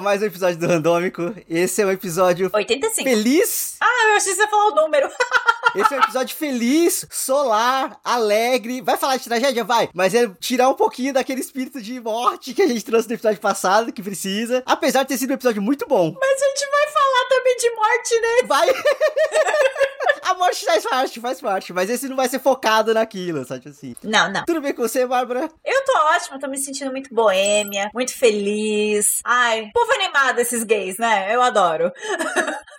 [0.00, 1.34] a mais um episódio do Randômico.
[1.48, 3.08] Esse é um episódio 85.
[3.08, 3.76] feliz.
[3.80, 5.08] Ah, eu achei que você ia falar o número.
[5.76, 8.80] Esse é um episódio feliz, solar, alegre.
[8.80, 9.62] Vai falar de tragédia?
[9.62, 9.90] Vai.
[9.94, 13.40] Mas é tirar um pouquinho daquele espírito de morte que a gente trouxe no episódio
[13.40, 14.62] passado, que precisa.
[14.66, 16.16] Apesar de ter sido um episódio muito bom.
[16.18, 18.46] Mas a gente vai falar também de morte, né?
[18.46, 18.68] Vai.
[20.30, 21.72] A morte faz parte, faz parte.
[21.72, 23.96] Mas esse não vai ser focado naquilo, sabe assim.
[24.04, 24.44] Não, não.
[24.44, 25.50] Tudo bem com você, Bárbara?
[25.64, 29.20] Eu tô ótima, tô me sentindo muito boêmia, muito feliz.
[29.24, 31.34] Ai, povo animado esses gays, né?
[31.34, 31.92] Eu adoro.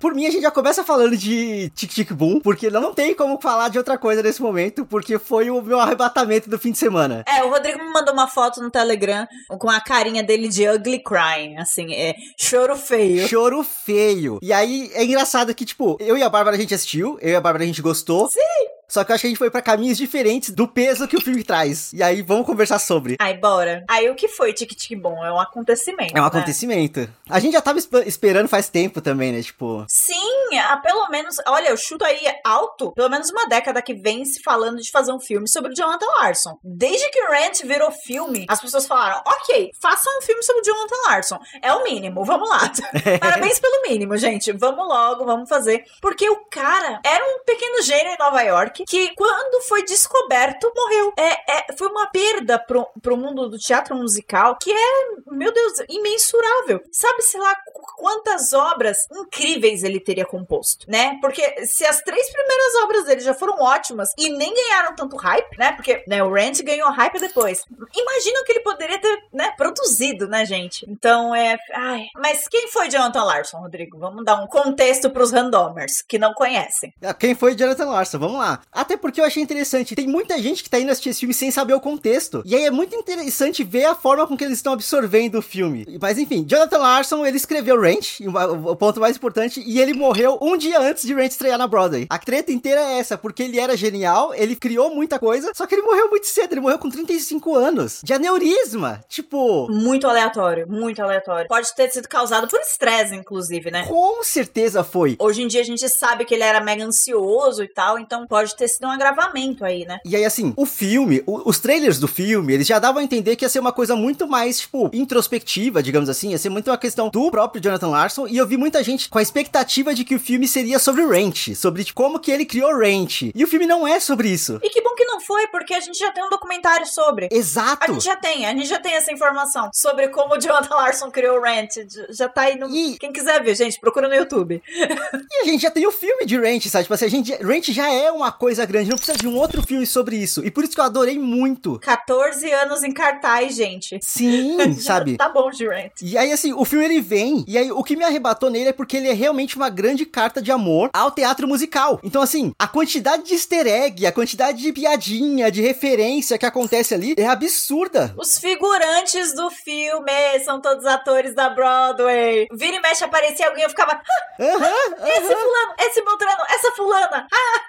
[0.00, 3.40] Por mim, a gente já começa falando de Tic Tic Boom, porque não tem como
[3.40, 7.24] falar de outra coisa nesse momento, porque foi o meu arrebatamento do fim de semana.
[7.26, 9.26] É, o Rodrigo me mandou uma foto no Telegram
[9.58, 13.26] com a carinha dele de ugly crying, assim, é choro feio.
[13.26, 14.38] Choro feio.
[14.40, 17.34] E aí, é engraçado que, tipo, eu e a Bárbara a gente assistiu, eu e
[17.34, 18.28] a Bárbara a gente gostou.
[18.30, 18.77] Sim.
[18.88, 21.20] Só que eu acho que a gente foi pra caminhos diferentes do peso que o
[21.20, 21.92] filme traz.
[21.92, 23.16] E aí, vamos conversar sobre.
[23.20, 23.84] Ai, bora.
[23.88, 25.24] Aí o que foi Tic Tic Bom?
[25.24, 26.16] É um acontecimento.
[26.16, 26.28] É um né?
[26.28, 27.08] acontecimento.
[27.28, 29.42] A gente já tava esp- esperando faz tempo também, né?
[29.42, 29.84] Tipo.
[29.88, 34.24] Sim, há pelo menos, olha, eu chuto aí alto, pelo menos uma década que vem
[34.24, 36.58] se falando de fazer um filme sobre o Jonathan Larson.
[36.64, 40.96] Desde que Rant virou filme, as pessoas falaram, ok, façam um filme sobre o Jonathan
[41.08, 41.38] Larson.
[41.62, 42.60] É o mínimo, vamos lá.
[43.20, 44.50] Parabéns pelo mínimo, gente.
[44.52, 45.84] Vamos logo, vamos fazer.
[46.00, 51.12] Porque o cara era um pequeno gênio em Nova York que, quando foi descoberto, morreu.
[51.16, 55.72] É, é, foi uma perda pro, pro mundo do teatro musical que é, meu Deus,
[55.88, 56.80] imensurável.
[56.92, 61.18] Sabe-se lá qu- quantas obras incríveis ele teria composto, né?
[61.20, 65.56] Porque se as três primeiras obras dele já foram ótimas e nem ganharam tanto hype,
[65.58, 65.72] né?
[65.72, 67.64] Porque né, o Rant ganhou hype depois.
[67.94, 70.84] Imagina o que ele poderia ter, né, produzido, né, gente?
[70.88, 71.56] Então é.
[71.74, 72.06] Ai.
[72.16, 73.98] Mas quem foi Jonathan Larson, Rodrigo?
[73.98, 76.92] Vamos dar um contexto pros randomers que não conhecem.
[77.02, 78.18] ah, Quem foi Jonathan Larson?
[78.18, 78.60] Vamos lá.
[78.72, 79.94] Até porque eu achei interessante.
[79.94, 82.42] Tem muita gente que tá indo assistir esse filme sem saber o contexto.
[82.44, 85.86] E aí é muito interessante ver a forma com que eles estão absorvendo o filme.
[86.00, 90.38] Mas enfim, Jonathan Larson, ele escreveu Ranch, o o ponto mais importante, e ele morreu
[90.40, 92.06] um dia antes de Ranch estrear na Broadway.
[92.10, 95.74] A treta inteira é essa, porque ele era genial, ele criou muita coisa, só que
[95.74, 98.00] ele morreu muito cedo, ele morreu com 35 anos.
[98.02, 99.00] De aneurisma.
[99.08, 101.48] Tipo, Muito aleatório, muito aleatório.
[101.48, 103.86] Pode ter sido causado por estresse, inclusive, né?
[103.86, 105.16] com certeza foi.
[105.18, 108.56] Hoje em dia a gente sabe que ele era mega ansioso e tal, então pode
[108.58, 109.98] ter sido um agravamento aí, né?
[110.04, 113.36] E aí, assim, o filme, o- os trailers do filme, eles já davam a entender
[113.36, 116.30] que ia ser uma coisa muito mais, tipo, introspectiva, digamos assim.
[116.30, 118.26] Ia ser muito uma questão do próprio Jonathan Larson.
[118.28, 121.10] E eu vi muita gente com a expectativa de que o filme seria sobre o
[121.10, 123.30] Ranch, sobre tipo, como que ele criou o Ranch.
[123.34, 124.58] E o filme não é sobre isso.
[124.62, 127.28] E que bom que não foi, porque a gente já tem um documentário sobre.
[127.30, 127.92] A Exato.
[127.92, 131.38] gente já tem, a gente já tem essa informação sobre como o Jonathan Larson criou
[131.38, 131.70] o Rant.
[132.10, 132.68] Já tá aí no.
[132.68, 134.62] E- Quem quiser ver, gente, procura no YouTube.
[135.30, 136.84] E a gente já tem o filme de Ranch, sabe?
[136.84, 139.62] Tipo assim, a gente, Ranch já é uma coisa grande, não precisa de um outro
[139.62, 140.44] filme sobre isso.
[140.44, 141.78] E por isso que eu adorei muito.
[141.80, 143.98] 14 anos em cartaz, gente.
[144.02, 145.16] Sim, sabe?
[145.16, 145.92] Tá bom de Rant.
[146.02, 148.72] E aí, assim, o filme ele vem, e aí o que me arrebatou nele é
[148.72, 152.00] porque ele é realmente uma grande carta de amor ao teatro musical.
[152.02, 156.94] Então, assim, a quantidade de easter egg, a quantidade de piadinha, de referência que acontece
[156.94, 158.14] ali é absurda.
[158.16, 162.46] Os figurantes do filme são todos atores da Broadway.
[162.52, 163.92] Vira e mexe aparecia alguém, eu ficava.
[163.92, 167.26] "Ah, Aham, Esse fulano, esse Beltrano, essa fulana.
[167.32, 167.60] Ah!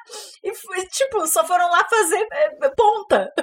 [0.44, 0.54] E
[0.92, 3.34] tipo, só foram lá fazer é, ponta.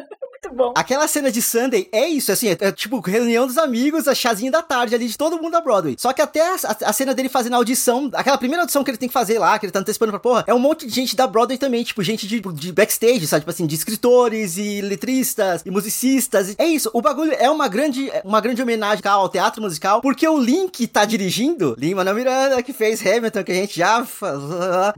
[0.43, 0.73] Muito bom.
[0.77, 4.51] Aquela cena de Sunday é isso, assim, é, é tipo reunião dos amigos, a chazinha
[4.51, 5.97] da tarde ali de todo mundo da Broadway.
[5.99, 8.99] Só que até a, a- cena dele fazendo a audição, aquela primeira audição que ele
[8.99, 11.17] tem que fazer lá, que ele tá antecipando pra porra, é um monte de gente
[11.17, 13.41] da Broadway também, tipo, gente de, de backstage, sabe?
[13.41, 16.55] Tipo assim, de escritores e letristas e musicistas.
[16.59, 20.39] É isso, o bagulho é uma grande, uma grande homenagem ao teatro musical, porque o
[20.39, 24.07] Link tá dirigindo, Lin-Manuel Miranda, que fez Hamilton, que a gente já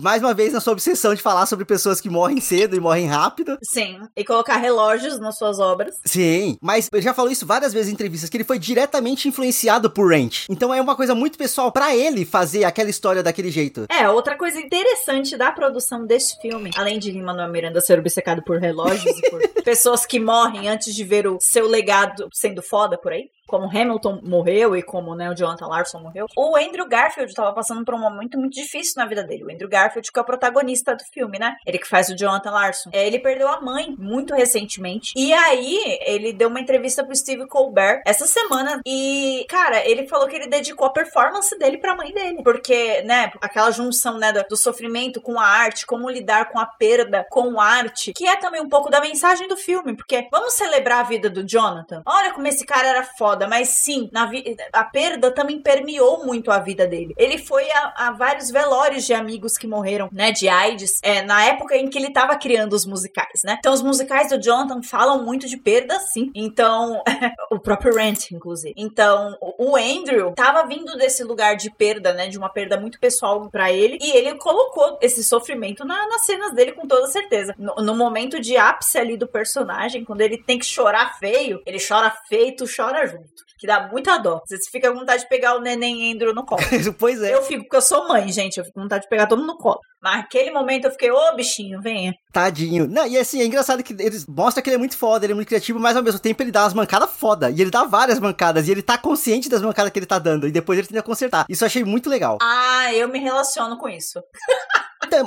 [0.00, 3.06] mais uma vez na sua obsessão de falar sobre pessoas que morrem cedo e morrem
[3.06, 3.58] rápido.
[3.62, 4.00] Sim.
[4.16, 5.96] E colocar relógios nas suas obras.
[6.04, 9.90] Sim, mas ele já falou isso várias vezes em entrevistas, que ele foi diretamente influenciado
[9.90, 10.46] por Ranch.
[10.48, 13.86] Então é uma coisa muito pessoal pra ele fazer aquela história daquele jeito.
[13.88, 18.58] É, outra coisa interessante da produção desse filme, além de Lin-Manuel Miranda ser obcecado por
[18.58, 23.12] relógios e por pessoas que morrem antes de ver o seu legado sendo foda por
[23.12, 27.52] aí, como Hamilton morreu e como né, o Jonathan Larson morreu, o Andrew Garfield tava
[27.52, 29.44] passando por um momento muito difícil na vida dele.
[29.44, 31.56] O Andrew Garfield, que é o protagonista do filme, né?
[31.66, 32.90] Ele que faz o Jonathan Larson.
[32.92, 35.12] É, ele perdeu a mãe muito recentemente.
[35.16, 38.80] E aí, ele deu uma entrevista pro Steve Colbert essa semana.
[38.86, 42.42] E, cara, ele falou que ele dedicou a performance dele pra mãe dele.
[42.42, 47.26] Porque, né, aquela junção, né, do sofrimento com a arte, como lidar com a perda
[47.30, 49.96] com arte, que é também um pouco da mensagem do filme.
[49.96, 52.02] Porque vamos celebrar a vida do Jonathan.
[52.06, 54.30] Olha como esse cara era foda, mas sim, na
[54.72, 57.14] a perda também permeou muito a vida dele.
[57.16, 61.44] Ele foi a, a vários velórios de amigos que morreram, né, de AIDS, é, na
[61.44, 63.56] época em que ele tava criando os musicais, né?
[63.58, 66.30] Então, os musicais do Jonathan falam muito de perda, sim.
[66.34, 67.02] Então,
[67.50, 68.74] o próprio Rent, inclusive.
[68.76, 73.48] Então, o Andrew tava vindo desse lugar de perda, né, de uma perda muito pessoal
[73.50, 77.54] para ele, e ele colocou esse sofrimento na, nas cenas dele com toda certeza.
[77.58, 81.78] No, no momento de ápice ali do personagem, quando ele tem que chorar feio, ele
[81.78, 83.27] chora feito, chora junto
[83.58, 84.40] que dá muita dó.
[84.46, 86.62] Você fica com vontade de pegar o neném Andrew no colo.
[86.98, 87.34] pois é.
[87.34, 88.58] Eu fico, porque eu sou mãe, gente.
[88.58, 89.80] Eu fico com vontade de pegar todo mundo no colo.
[90.00, 92.14] Mas naquele momento eu fiquei, ô bichinho, venha.
[92.32, 92.86] Tadinho.
[92.86, 95.34] Não, e assim, é engraçado que eles mostram que ele é muito foda, ele é
[95.34, 97.50] muito criativo, mas ao mesmo tempo ele dá umas mancadas foda.
[97.50, 98.68] E ele dá várias mancadas.
[98.68, 100.46] E ele tá consciente das mancadas que ele tá dando.
[100.46, 101.46] E depois ele tenta consertar.
[101.48, 102.38] Isso eu achei muito legal.
[102.40, 104.22] Ah, eu me relaciono com isso.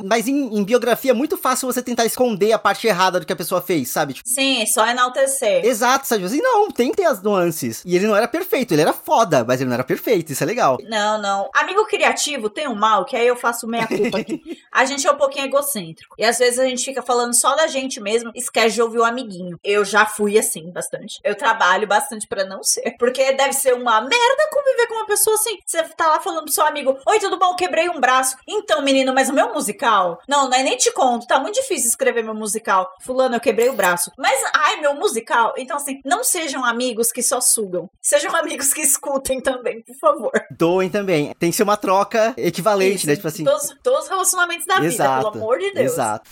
[0.04, 3.34] Mas em, em, biografia é muito fácil você tentar esconder a parte errada do que
[3.34, 4.14] a pessoa fez, sabe?
[4.14, 5.66] Tipo, Sim, só enaltecer.
[5.66, 6.26] Exato, sabe?
[6.26, 7.84] Assim, não, tem que ter as nuances.
[7.86, 10.48] E ele não era perfeito, ele era foda, mas ele não era perfeito, isso é
[10.48, 10.78] legal.
[10.84, 11.50] Não, não.
[11.54, 14.42] Amigo criativo tem um mal, que aí eu faço meia culpa aqui.
[14.72, 16.16] a gente é um pouquinho egocêntrico.
[16.18, 19.04] E às vezes a gente fica falando só da gente mesmo, esquece de ouvir o
[19.04, 19.60] amiguinho.
[19.64, 21.20] Eu já fui assim, bastante.
[21.24, 22.96] Eu trabalho bastante para não ser.
[22.98, 25.58] Porque deve ser uma merda conviver com uma pessoa assim.
[25.66, 27.56] Você tá lá falando pro seu amigo: Oi, tudo bom?
[27.56, 28.38] Quebrei um braço.
[28.48, 30.20] Então, menino, mas o meu musical?
[30.28, 31.26] Não, não é nem te conto.
[31.26, 32.92] Tá muito difícil escrever meu musical.
[33.02, 34.12] Fulano, eu quebrei o braço.
[34.18, 35.54] Mas, ai, meu musical.
[35.58, 37.90] Então, assim, não sejam amigos que só sugam.
[38.02, 40.32] Sejam amigos que escutem também, por favor.
[40.52, 41.34] Doem também.
[41.40, 43.16] Tem que ser uma troca equivalente, Isso, né?
[43.16, 43.44] Tipo assim.
[43.44, 45.94] Todos, todos os relacionamentos da Exato, vida, pelo amor de Deus.
[45.94, 46.30] Exato.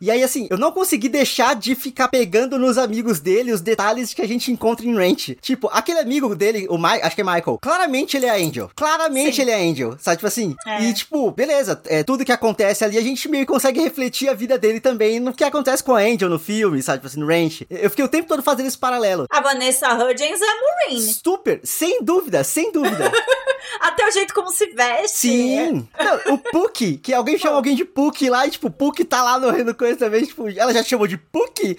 [0.00, 4.14] E aí, assim, eu não consegui deixar de ficar pegando nos amigos dele os detalhes
[4.14, 5.36] que a gente encontra em Ranch.
[5.40, 8.70] Tipo, aquele amigo dele, o Mike, acho que é Michael, claramente ele é Angel.
[8.76, 9.42] Claramente Sim.
[9.42, 10.18] ele é Angel, sabe?
[10.18, 10.54] Tipo assim.
[10.66, 10.84] É.
[10.84, 14.34] E, tipo, beleza, é, tudo que acontece ali, a gente meio que consegue refletir a
[14.34, 16.98] vida dele também no que acontece com a Angel no filme, sabe?
[16.98, 17.66] Tipo assim, no Ranch.
[17.68, 19.26] Eu fiquei o tempo todo fazendo esse paralelo.
[19.30, 21.00] A Vanessa Hudgens é Maureen.
[21.00, 23.10] Super, sem dúvida, sem dúvida.
[23.80, 25.18] Até o jeito como se veste.
[25.18, 25.88] Sim.
[25.98, 29.38] Não, o Puck, que alguém chama alguém de Puck lá, e tipo, Puck tá lá
[29.38, 31.76] no, no coisa também, tipo, ela já chamou de Puck?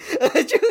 [0.50, 0.66] Tipo,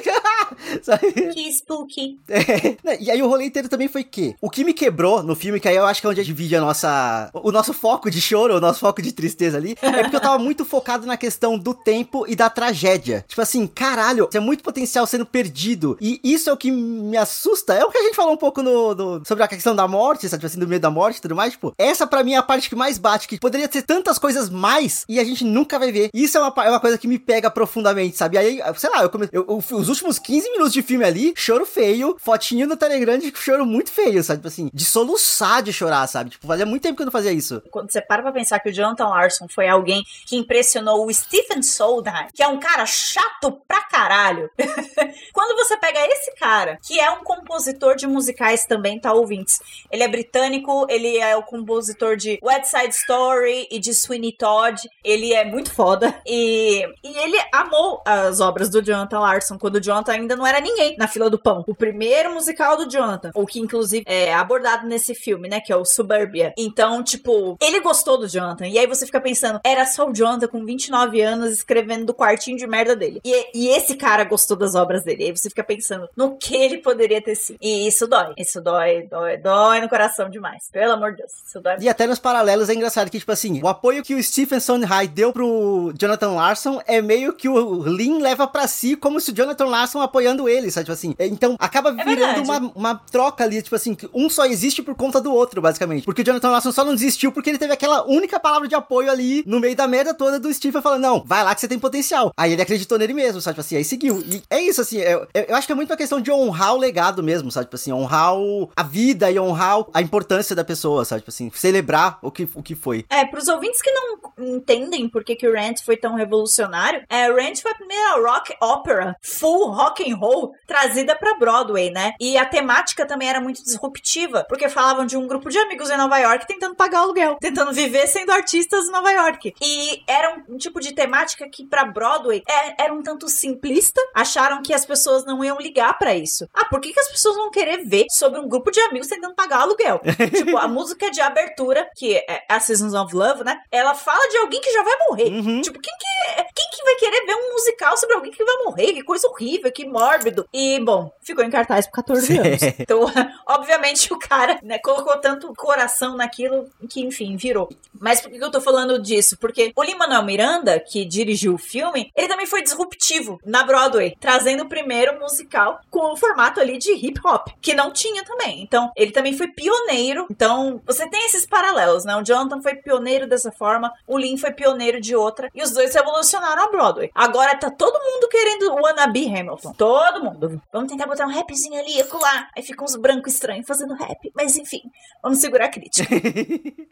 [0.81, 1.11] sabe?
[1.33, 2.19] Que spooky.
[2.27, 3.01] É.
[3.01, 5.67] E aí o rolê inteiro também foi que o que me quebrou no filme, que
[5.67, 7.29] aí eu acho que é onde a gente divide a nossa.
[7.33, 10.37] O nosso foco de choro, o nosso foco de tristeza ali, é porque eu tava
[10.37, 13.25] muito focado na questão do tempo e da tragédia.
[13.27, 15.97] Tipo assim, caralho, tem muito potencial sendo perdido.
[15.99, 17.73] E isso é o que me assusta.
[17.73, 20.27] É o que a gente falou um pouco no, no sobre a questão da morte,
[20.27, 20.41] sabe?
[20.41, 21.53] Tipo assim, do medo da morte e tudo mais.
[21.53, 24.49] Tipo, essa para mim é a parte que mais bate, que poderia ter tantas coisas
[24.49, 26.09] mais e a gente nunca vai ver.
[26.13, 28.37] Isso é uma, é uma coisa que me pega profundamente, sabe?
[28.37, 29.27] Aí, sei lá, eu, come...
[29.31, 33.33] eu, eu os últimos 15 minutos de filme ali, choro feio, fotinho no Telegram de
[33.35, 34.39] choro muito feio, sabe?
[34.39, 36.31] Tipo assim, de soluçar de chorar, sabe?
[36.31, 37.61] Tipo, fazia muito tempo que eu não fazia isso.
[37.71, 41.61] Quando você para pra pensar que o Jonathan Larson foi alguém que impressionou o Stephen
[41.61, 44.49] Sondheim, que é um cara chato pra caralho.
[45.33, 49.59] Quando você pega esse cara, que é um compositor de musicais também, tá ouvintes?
[49.91, 54.81] Ele é britânico, ele é o compositor de West Side Story e de Sweeney Todd.
[55.03, 56.13] Ele é muito foda.
[56.25, 60.59] E, e ele amou as obras do Jonathan Larson, quando o Jonathan ainda não era
[60.59, 61.63] ninguém na fila do pão.
[61.67, 65.59] O primeiro musical do Jonathan, o que inclusive é abordado nesse filme, né?
[65.59, 66.53] Que é o Suburbia.
[66.57, 68.67] Então, tipo, ele gostou do Jonathan.
[68.67, 72.57] E aí você fica pensando, era só o Jonathan com 29 anos escrevendo do quartinho
[72.57, 73.21] de merda dele.
[73.23, 75.23] E, e esse cara gostou das obras dele.
[75.23, 77.57] E aí você fica pensando no que ele poderia ter sido.
[77.61, 78.33] E isso dói.
[78.37, 80.69] Isso dói, dói, dói no coração demais.
[80.79, 81.31] Pelo amor de Deus.
[81.61, 81.75] Dói.
[81.81, 85.09] E até nos paralelos é engraçado que, tipo assim, o apoio que o Stephen Sondheim
[85.13, 89.33] deu pro Jonathan Larson é meio que o Lin leva para si como se o
[89.33, 90.85] Jonathan Larson apoiando ele, sabe?
[90.85, 91.13] Tipo assim.
[91.19, 94.95] Então acaba é virando uma, uma troca ali, tipo assim, que um só existe por
[94.95, 96.05] conta do outro, basicamente.
[96.05, 99.11] Porque o Jonathan Larson só não desistiu porque ele teve aquela única palavra de apoio
[99.11, 101.77] ali no meio da merda toda do Stephen falando: não, vai lá que você tem
[101.77, 102.31] potencial.
[102.37, 103.55] Aí ele acreditou nele mesmo, sabe?
[103.55, 104.23] Tipo assim, aí seguiu.
[104.25, 106.77] E é isso, assim, eu, eu acho que é muito uma questão de honrar o
[106.77, 107.65] legado mesmo, sabe?
[107.65, 111.21] Tipo assim, honrar o, a vida e honrar a importância da pessoa, sabe?
[111.21, 113.03] Tipo assim, celebrar o que, o que foi.
[113.09, 117.31] É, pros ouvintes que não entendem por que, que o Rent foi tão revolucionário, é,
[117.31, 122.13] Rent foi a primeira rock opera, full rock and roll, trazida pra Broadway, né?
[122.19, 125.97] E a temática também era muito disruptiva, porque falavam de um grupo de amigos em
[125.97, 129.55] Nova York tentando pagar aluguel, tentando viver sendo artistas em Nova York.
[129.59, 134.61] E era um, tipo de temática que pra Broadway é, era um tanto simplista, acharam
[134.61, 136.47] que as pessoas não iam ligar pra isso.
[136.53, 139.33] Ah, por que, que as pessoas vão querer ver sobre um grupo de amigos tentando
[139.33, 139.99] pagar aluguel?
[140.35, 143.59] tipo, a música de abertura, que é a Seasons of Love, né?
[143.71, 145.29] Ela fala de alguém que já vai morrer.
[145.29, 145.61] Uhum.
[145.61, 146.58] Tipo, quem que, que
[146.89, 148.93] vai querer ver um musical sobre alguém que vai morrer?
[148.93, 150.47] Que coisa horrível, que mórbido.
[150.51, 152.59] E, bom, ficou em cartaz por 14 anos.
[152.79, 153.01] Então,
[153.45, 157.69] obviamente, o cara né, colocou tanto coração naquilo que, enfim, virou.
[157.99, 159.37] Mas por que eu tô falando disso?
[159.37, 164.63] Porque o Lin-Manuel Miranda, que dirigiu o filme, ele também foi disruptivo na Broadway, trazendo
[164.63, 168.61] o primeiro musical com o formato ali de hip hop, que não tinha também.
[168.61, 170.25] Então, ele também foi pioneiro.
[170.31, 172.15] Então, você tem esses paralelos, né?
[172.15, 175.93] O Jonathan foi pioneiro dessa forma, o Lin foi pioneiro de outra, e os dois
[175.93, 176.78] revolucionaram a Broadway.
[177.13, 179.73] Agora tá todo mundo querendo o Wannabe Hamilton.
[179.73, 180.61] Todo mundo.
[180.71, 182.47] Vamos tentar botar um rapzinho ali acolá.
[182.55, 184.31] Aí ficam uns brancos estranhos fazendo rap.
[184.35, 184.81] Mas enfim,
[185.21, 186.07] vamos segurar a crítica.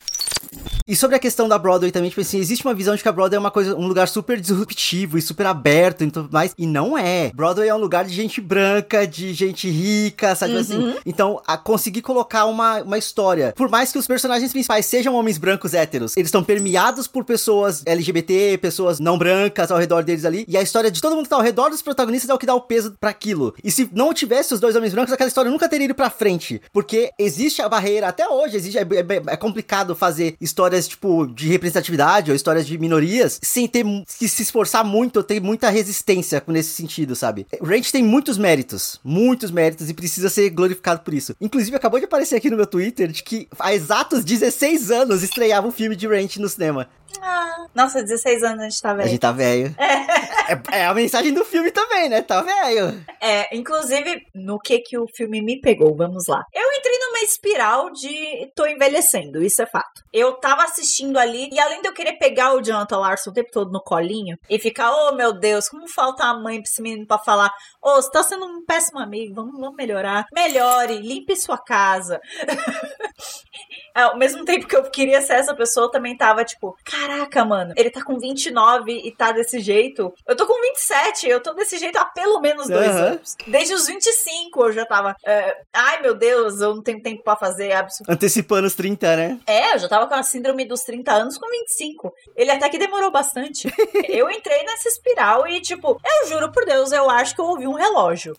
[0.88, 3.12] E sobre a questão da Broadway também, tipo assim, existe uma visão de que a
[3.12, 6.66] Broadway é uma coisa, um lugar super disruptivo e super aberto e tudo mais, e
[6.66, 7.30] não é.
[7.36, 10.60] Broadway é um lugar de gente branca, de gente rica, sabe Uhum.
[10.60, 10.96] assim?
[11.06, 15.38] Então, a conseguir colocar uma, uma história, por mais que os personagens principais sejam homens
[15.38, 20.46] brancos héteros, eles estão permeados por pessoas LGBT, pessoas não brancas ao redor deles ali,
[20.48, 22.46] e a história de todo mundo que tá ao redor dos protagonistas é o que
[22.46, 23.54] dá o peso pra aquilo.
[23.64, 26.62] E se não tivesse os dois homens brancos, aquela história nunca teria ido pra frente,
[26.72, 31.48] porque existe a barreira, até hoje, existe, é, é- é complicado fazer histórias, tipo, de
[31.48, 33.84] representatividade ou histórias de minorias sem ter
[34.18, 37.46] que se esforçar muito ou ter muita resistência nesse sentido, sabe?
[37.62, 41.36] Ranch tem muitos méritos, muitos méritos e precisa ser glorificado por isso.
[41.40, 45.68] Inclusive, acabou de aparecer aqui no meu Twitter de que há exatos 16 anos estreava
[45.68, 46.88] o filme de Ranch no cinema.
[47.22, 49.10] Ah, nossa, 16 anos a gente tá A velho.
[49.10, 49.76] gente tá velho.
[50.48, 52.22] É, é a mensagem do filme também, né?
[52.22, 53.04] Tá velho.
[53.20, 56.42] É, inclusive, no que que o filme me pegou, vamos lá.
[56.54, 60.04] Eu entrei numa espiral de tô envelhecendo, isso é fato.
[60.14, 63.50] Eu tava assistindo ali, e além de eu querer pegar o Jonathan Larson o tempo
[63.52, 67.06] todo no colinho, e ficar, oh meu Deus, como falta a mãe pra esse menino
[67.06, 70.28] pra falar, ô, você tá sendo um péssimo amigo, vamos, vamos melhorar.
[70.34, 72.22] Melhore, limpe sua casa.
[73.94, 77.74] Ao mesmo tempo que eu queria ser essa pessoa, eu também tava tipo, caraca, mano,
[77.76, 80.14] ele tá com 29 e tá desse jeito.
[80.28, 83.06] Eu tô com 27, eu tô desse jeito há pelo menos dois Aham.
[83.06, 83.36] anos.
[83.46, 87.36] Desde os 25 eu já tava, é, ai meu Deus, eu não tenho tempo pra
[87.36, 88.18] fazer absolutamente.
[88.18, 89.40] Antecipando os 30, né?
[89.46, 92.14] É, eu já tava com a síndrome dos 30 anos com 25.
[92.36, 93.68] Ele até que demorou bastante.
[94.10, 97.68] eu entrei nessa espiral e, tipo, eu juro por Deus, eu acho que eu ouvi
[97.68, 98.36] um relógio.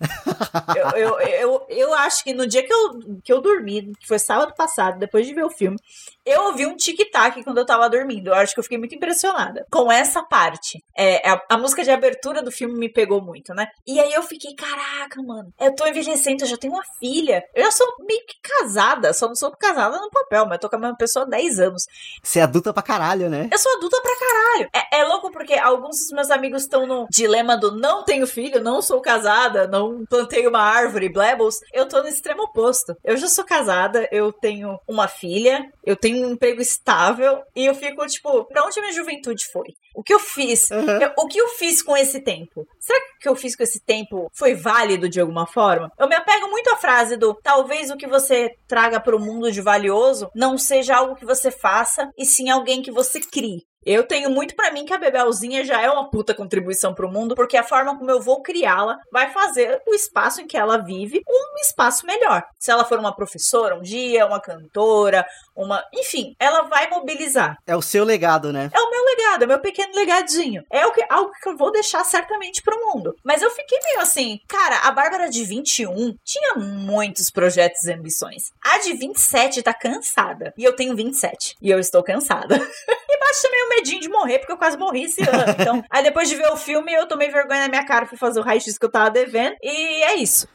[0.76, 4.18] eu, eu, eu, eu acho que no dia que eu, que eu dormi, que foi
[4.18, 5.78] sábado passado, depois de ver o filme,
[6.24, 8.28] eu ouvi um tic-tac quando eu tava dormindo.
[8.28, 10.82] Eu acho que eu fiquei muito impressionada com essa parte.
[10.96, 13.68] É, a, a música de abertura do filme me pegou muito, né?
[13.86, 17.44] E aí eu fiquei, caraca, mano, eu tô envelhecendo, eu já tenho uma filha.
[17.54, 20.70] Eu já sou meio que casada, só não sou casada no papel, mas eu tô
[20.70, 21.84] com a mesma pessoa há 10 anos.
[22.22, 23.48] Você é adulta pra caralho, né?
[23.52, 24.70] Eu sou adulta pra caralho.
[24.74, 28.62] É, é louco porque alguns dos meus amigos estão no dilema do não tenho filho,
[28.62, 31.60] não sou casada, não plantei uma árvore, blebbles.
[31.72, 32.96] Eu tô no extremo oposto.
[33.04, 37.74] Eu já sou casada, eu tenho uma filha, eu tenho um emprego estável e eu
[37.74, 39.68] fico tipo, pra onde minha juventude foi?
[39.94, 40.70] O que eu fiz?
[40.70, 41.00] Uhum.
[41.00, 42.66] Eu- o que eu fiz com esse tempo?
[42.78, 45.90] Será que o que eu fiz com esse tempo foi válido de alguma forma?
[45.98, 49.50] Eu me apego muito à frase do talvez o que você traga para o mundo
[49.50, 53.62] de valioso não seja algo que você faça, e sim alguém que você crie.
[53.84, 57.34] Eu tenho muito pra mim que a Bebelzinha já é uma puta contribuição pro mundo,
[57.34, 61.22] porque a forma como eu vou criá-la vai fazer o espaço em que ela vive
[61.28, 62.44] um espaço melhor.
[62.58, 65.84] Se ela for uma professora um dia, uma cantora, uma.
[65.92, 67.56] Enfim, ela vai mobilizar.
[67.66, 68.70] É o seu legado, né?
[68.72, 70.62] É o meu legado, é meu pequeno legadinho.
[70.70, 73.14] É o que, algo que eu vou deixar certamente pro mundo.
[73.24, 78.52] Mas eu fiquei meio assim, cara, a Bárbara de 21 tinha muitos projetos e ambições.
[78.62, 80.52] A de 27 tá cansada.
[80.56, 81.56] E eu tenho 27.
[81.60, 82.58] E eu estou cansada.
[83.28, 85.38] bate também o medinho de morrer, porque eu quase morri esse ano.
[85.58, 88.38] Então, aí depois de ver o filme, eu tomei vergonha na minha cara, fui fazer
[88.38, 89.56] o raio-x que eu tava devendo.
[89.62, 90.46] E é isso.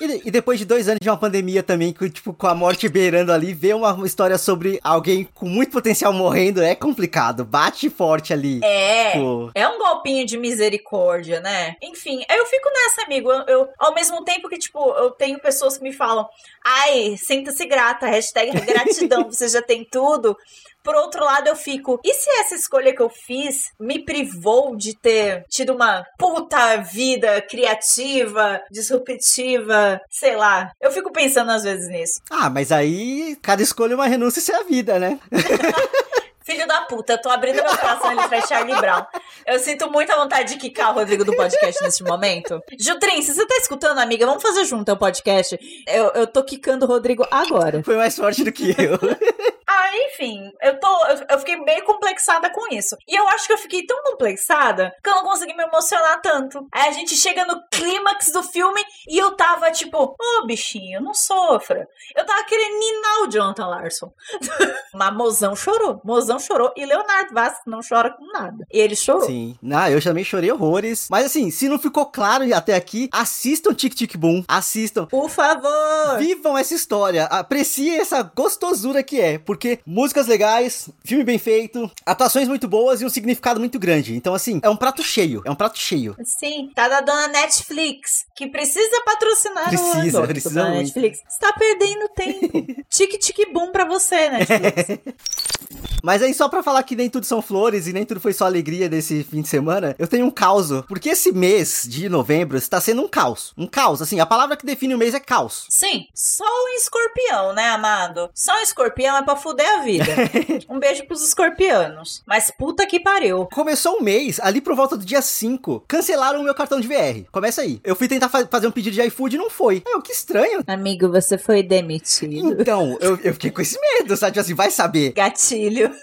[0.00, 2.88] E, e depois de dois anos de uma pandemia também, com, tipo, com a morte
[2.88, 7.44] beirando ali, ver uma, história sobre alguém com muito potencial morrendo é complicado.
[7.44, 8.60] Bate forte ali.
[8.62, 9.12] É.
[9.18, 9.50] Pô.
[9.54, 11.76] É um golpinho de misericórdia, né?
[11.82, 13.30] Enfim, eu fico nessa, amigo.
[13.30, 16.28] Eu, eu- ao mesmo tempo que, tipo, eu tenho pessoas que me falam,
[16.64, 20.36] ai, sinta-se grata, hashtag gratidão, você já tem tudo.
[20.84, 24.94] Por outro lado, eu fico, e se essa escolha que eu fiz me privou de
[24.94, 30.70] ter tido uma puta vida criativa, disruptiva, sei lá.
[30.78, 32.20] Eu fico pensando às vezes nisso.
[32.30, 35.18] Ah, mas aí cada escolha é uma renúncia, isso é a vida, né?
[36.44, 39.02] Filho da puta, eu tô abrindo meu coração ali pra Charlie Brown.
[39.46, 42.62] Eu sinto muita vontade de quicar o Rodrigo do podcast nesse momento.
[42.78, 45.58] Jutrin, se você tá escutando, amiga, vamos fazer junto o podcast.
[45.88, 47.82] Eu, eu tô quicando o Rodrigo agora.
[47.82, 48.98] Foi mais forte do que eu.
[49.66, 51.06] Ah, enfim, eu tô.
[51.06, 52.96] Eu, eu fiquei meio complexada com isso.
[53.08, 56.66] E eu acho que eu fiquei tão complexada que eu não consegui me emocionar tanto.
[56.72, 61.00] Aí a gente chega no clímax do filme e eu tava tipo, ô oh, bichinho,
[61.00, 61.86] não sofra.
[62.14, 64.12] Eu tava querendo ninar o Jonathan Larson.
[64.94, 66.00] Mas Mozão chorou.
[66.04, 66.72] Mozão chorou.
[66.76, 68.66] E Leonardo Vasco não chora com nada.
[68.72, 69.26] E ele chorou.
[69.26, 69.56] Sim.
[69.62, 71.08] Não, eu também chorei horrores.
[71.10, 74.44] Mas assim, se não ficou claro até aqui, assistam Tic Tic Boom.
[74.48, 75.06] Assistam.
[75.06, 76.18] Por favor.
[76.18, 77.24] Vivam essa história.
[77.24, 79.38] Apreciem essa gostosura que é.
[79.54, 84.16] Porque músicas legais, filme bem feito, atuações muito boas e um significado muito grande.
[84.16, 85.42] Então, assim, é um prato cheio.
[85.44, 86.16] É um prato cheio.
[86.24, 86.72] Sim.
[86.74, 90.86] Tá da dona Netflix, que precisa patrocinar Precisa, o precisa dona muito.
[90.86, 91.20] Netflix.
[91.28, 92.82] Você tá perdendo tempo.
[92.90, 94.98] tic boom pra você, Netflix.
[96.02, 98.44] Mas aí, só pra falar que nem tudo são flores e nem tudo foi só
[98.44, 100.68] alegria desse fim de semana, eu tenho um caos.
[100.86, 103.54] Porque esse mês de novembro está sendo um caos.
[103.56, 105.66] Um caos, assim, a palavra que define o mês é caos.
[105.70, 108.28] Sim, só um escorpião, né, amado?
[108.34, 110.06] Só um escorpião é pra fuder a vida.
[110.70, 112.22] um beijo pros escorpianos.
[112.26, 113.46] Mas puta que pariu.
[113.52, 117.28] Começou o mês, ali por volta do dia 5, cancelaram o meu cartão de VR.
[117.30, 117.78] Começa aí.
[117.84, 119.82] Eu fui tentar fa- fazer um pedido de iFood e não foi.
[119.86, 120.64] Eu, que estranho.
[120.66, 122.60] Amigo, você foi demitido.
[122.60, 124.32] Então, eu, eu fiquei com esse medo, sabe?
[124.32, 125.12] Tipo assim, vai saber.
[125.12, 125.94] Gatilho.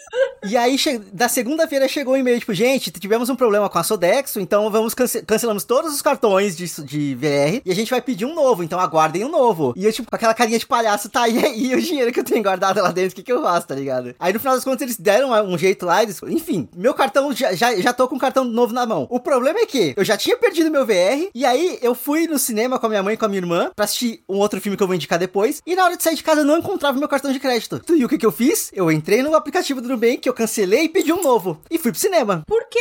[0.43, 0.75] E aí,
[1.11, 4.93] da segunda-feira chegou um e-mail, tipo, gente, tivemos um problema com a Sodexo, então vamos
[4.93, 8.63] cance cancelamos todos os cartões de, de VR e a gente vai pedir um novo,
[8.63, 9.73] então aguardem um novo.
[9.75, 12.23] E eu, tipo, com aquela carinha de palhaço, tá, e aí o dinheiro que eu
[12.23, 14.15] tenho guardado lá dentro, o que, que eu faço, tá ligado?
[14.19, 17.53] Aí no final das contas eles deram um jeito lá, eles, enfim, meu cartão, já,
[17.53, 19.07] já, já tô com o cartão novo na mão.
[19.09, 22.39] O problema é que eu já tinha perdido meu VR, e aí eu fui no
[22.39, 24.77] cinema com a minha mãe e com a minha irmã pra assistir um outro filme
[24.77, 26.97] que eu vou indicar depois, e na hora de sair de casa eu não encontrava
[26.97, 27.81] meu cartão de crédito.
[27.95, 28.71] E o que que eu fiz?
[28.73, 31.61] Eu entrei no aplicativo do Nubank, eu cancelei e pedi um novo.
[31.69, 32.43] E fui pro cinema.
[32.47, 32.79] Por quê?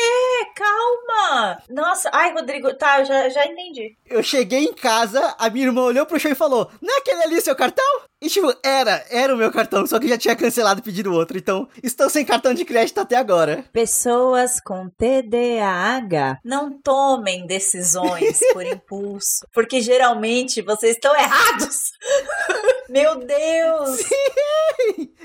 [0.54, 1.58] Calma.
[1.68, 3.96] Nossa, ai, Rodrigo, tá, já, já entendi.
[4.08, 7.22] Eu cheguei em casa, a minha irmã olhou pro chão e falou: Não é aquele
[7.22, 7.84] ali seu cartão?
[8.22, 11.38] E tipo, era, era o meu cartão, só que já tinha cancelado e pedido outro.
[11.38, 13.64] Então, estou sem cartão de crédito até agora.
[13.72, 21.92] Pessoas com TDAH não tomem decisões por impulso, porque geralmente vocês estão errados.
[22.90, 24.00] Meu Deus!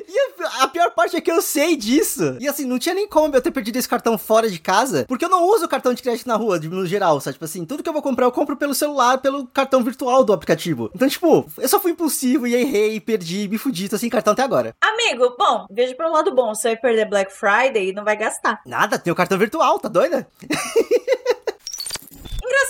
[0.08, 2.38] E a, a pior parte é que eu sei disso.
[2.40, 5.26] E assim, não tinha nem como eu ter perdido esse cartão fora de casa, porque
[5.26, 7.34] eu não uso cartão de crédito na rua, de- no geral, sabe?
[7.34, 10.32] Tipo assim, tudo que eu vou comprar eu compro pelo celular, pelo cartão virtual do
[10.34, 10.92] aplicativo.
[10.94, 14.44] Então, tipo, eu só fui impulsivo e errei, perdi, me fudi, tô sem cartão até
[14.44, 14.76] agora.
[14.82, 18.62] Amigo, bom, veja pelo lado bom, você vai perder Black Friday e não vai gastar.
[18.66, 20.28] Nada, tem o cartão virtual, tá doida?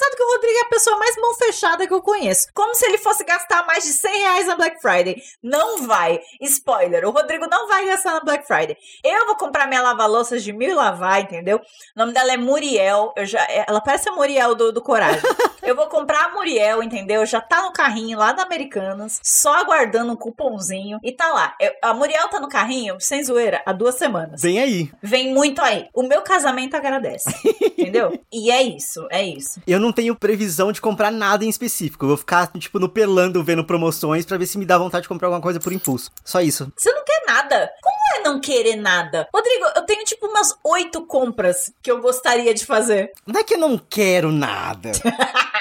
[0.06, 2.48] Engraçado que o Rodrigo é a pessoa mais mão fechada que eu conheço.
[2.54, 5.22] Como se ele fosse gastar mais de 100 reais na Black Friday.
[5.42, 6.20] Não vai.
[6.42, 8.78] Spoiler, o Rodrigo não vai gastar na Black Friday.
[9.04, 11.58] Eu vou comprar minha lava-louças de mil e lavar, entendeu?
[11.58, 13.14] O nome dela é Muriel.
[13.16, 15.22] Eu já, ela parece a Muriel do, do Coragem.
[15.66, 17.26] Eu vou comprar a Muriel, entendeu?
[17.26, 21.00] Já tá no carrinho lá da Americanas, só aguardando um cupomzinho.
[21.04, 21.56] E tá lá.
[21.60, 24.44] Eu- a Muriel tá no carrinho, sem zoeira, há duas semanas.
[24.44, 24.92] Vem aí.
[25.02, 25.90] Vem muito aí.
[25.92, 27.32] O meu casamento agradece.
[27.76, 28.14] entendeu?
[28.32, 29.60] E é isso, é isso.
[29.66, 32.06] Eu não tenho previsão de comprar nada em específico.
[32.06, 35.08] Eu vou ficar, tipo, no pelando, vendo promoções pra ver se me dá vontade de
[35.08, 36.12] comprar alguma coisa por impulso.
[36.24, 36.72] Só isso.
[36.78, 37.72] Você não quer nada.
[37.82, 39.28] Como é não querer nada?
[39.34, 43.12] Rodrigo, eu tenho tipo umas oito compras que eu gostaria de fazer.
[43.26, 44.92] Não é que eu não quero nada.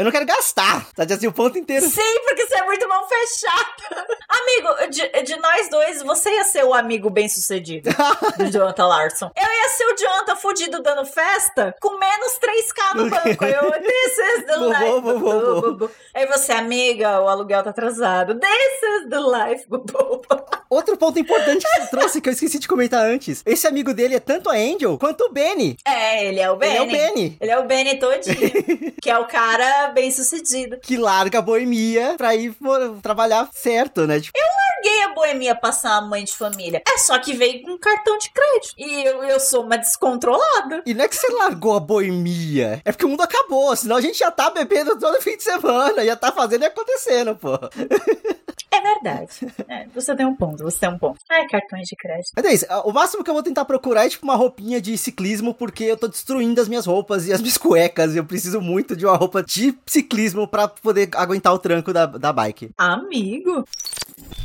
[0.00, 0.86] Eu não quero gastar.
[0.96, 1.86] Sabe assim, o ponto inteiro.
[1.86, 4.06] Sim, porque você é muito mal fechado.
[4.30, 7.90] Amigo, de, de nós dois, você ia ser o amigo bem sucedido
[8.38, 9.30] do Jonathan Larson.
[9.36, 13.44] Eu ia ser o Jonathan fudido dando festa com menos 3k no banco.
[13.44, 15.00] Eu, this is the Bobo, life.
[15.02, 15.60] bobo, bobo, bobo.
[15.72, 15.90] bobo.
[16.14, 18.40] Aí você, amiga, o aluguel tá atrasado.
[18.40, 19.66] This is the life.
[19.68, 20.22] bobo.
[20.70, 23.42] Outro ponto importante que você trouxe que eu esqueci de comentar antes.
[23.44, 25.76] Esse amigo dele é tanto a Angel quanto o Benny.
[25.84, 26.76] É, ele é o Benny.
[26.76, 27.38] Ele é o Benny.
[27.40, 28.92] Ele é o Benny todinho.
[29.02, 30.78] que é o cara bem sucedido.
[30.80, 32.54] Que larga a boemia pra ir
[33.02, 34.20] trabalhar certo, né?
[34.20, 34.38] Tipo,
[34.80, 36.82] Larguei a boemia passar a mãe de família.
[36.88, 38.74] É só que veio com cartão de crédito.
[38.78, 40.82] E eu, eu sou uma descontrolada.
[40.86, 42.80] e não é que você largou a boemia.
[42.82, 43.76] É porque o mundo acabou.
[43.76, 46.02] Senão a gente já tá bebendo todo fim de semana.
[46.04, 47.58] Já tá fazendo e acontecendo, pô.
[48.80, 49.30] É verdade.
[49.68, 51.18] É, você tem um ponto, você tem um ponto.
[51.30, 52.32] Ai, cartões de crédito.
[52.36, 52.64] É isso.
[52.84, 55.96] O máximo que eu vou tentar procurar é tipo uma roupinha de ciclismo, porque eu
[55.96, 58.14] tô destruindo as minhas roupas e as minhas cuecas.
[58.14, 62.06] E eu preciso muito de uma roupa de ciclismo pra poder aguentar o tranco da,
[62.06, 62.70] da bike.
[62.78, 63.64] Amigo.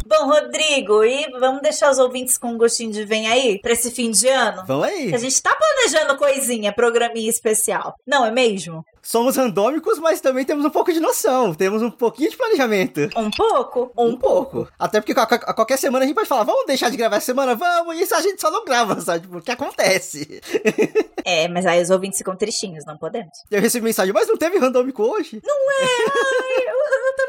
[0.05, 3.89] Bom, Rodrigo, e vamos deixar os ouvintes com um gostinho de vem aí pra esse
[3.91, 4.63] fim de ano?
[4.67, 5.09] Vamos aí.
[5.09, 7.95] Que a gente tá planejando coisinha, programinha especial.
[8.05, 8.85] Não é mesmo?
[9.01, 11.53] Somos randômicos, mas também temos um pouco de noção.
[11.53, 13.01] Temos um pouquinho de planejamento.
[13.15, 13.91] Um pouco?
[13.97, 14.67] Um pouco.
[14.79, 17.17] Até porque a, a- a qualquer semana a gente pode falar, vamos deixar de gravar
[17.17, 17.55] essa semana?
[17.55, 19.27] Vamos, e isso a gente só não grava, sabe?
[19.27, 20.41] Porque acontece.
[21.27, 23.31] É, mas aí os ouvintes ficam tristinhos, não podemos.
[23.49, 25.41] Eu recebi mensagem, mas não teve randômico hoje?
[25.43, 26.44] Eu, eu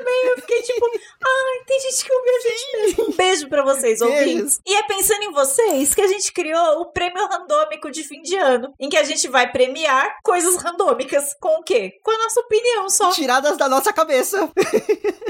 [0.06, 3.04] também, eu fiquei tipo, ai, tem gente que ouviu a gente mesmo.
[3.08, 4.02] Um beijo pra vocês, Beijos.
[4.02, 4.60] ouvintes.
[4.64, 8.36] E é pensando em vocês que a gente criou o prêmio randômico de fim de
[8.36, 11.98] ano, em que a gente vai premiar coisas randômicas com o quê?
[12.02, 13.10] Com a nossa opinião só.
[13.10, 14.48] Tiradas da nossa cabeça.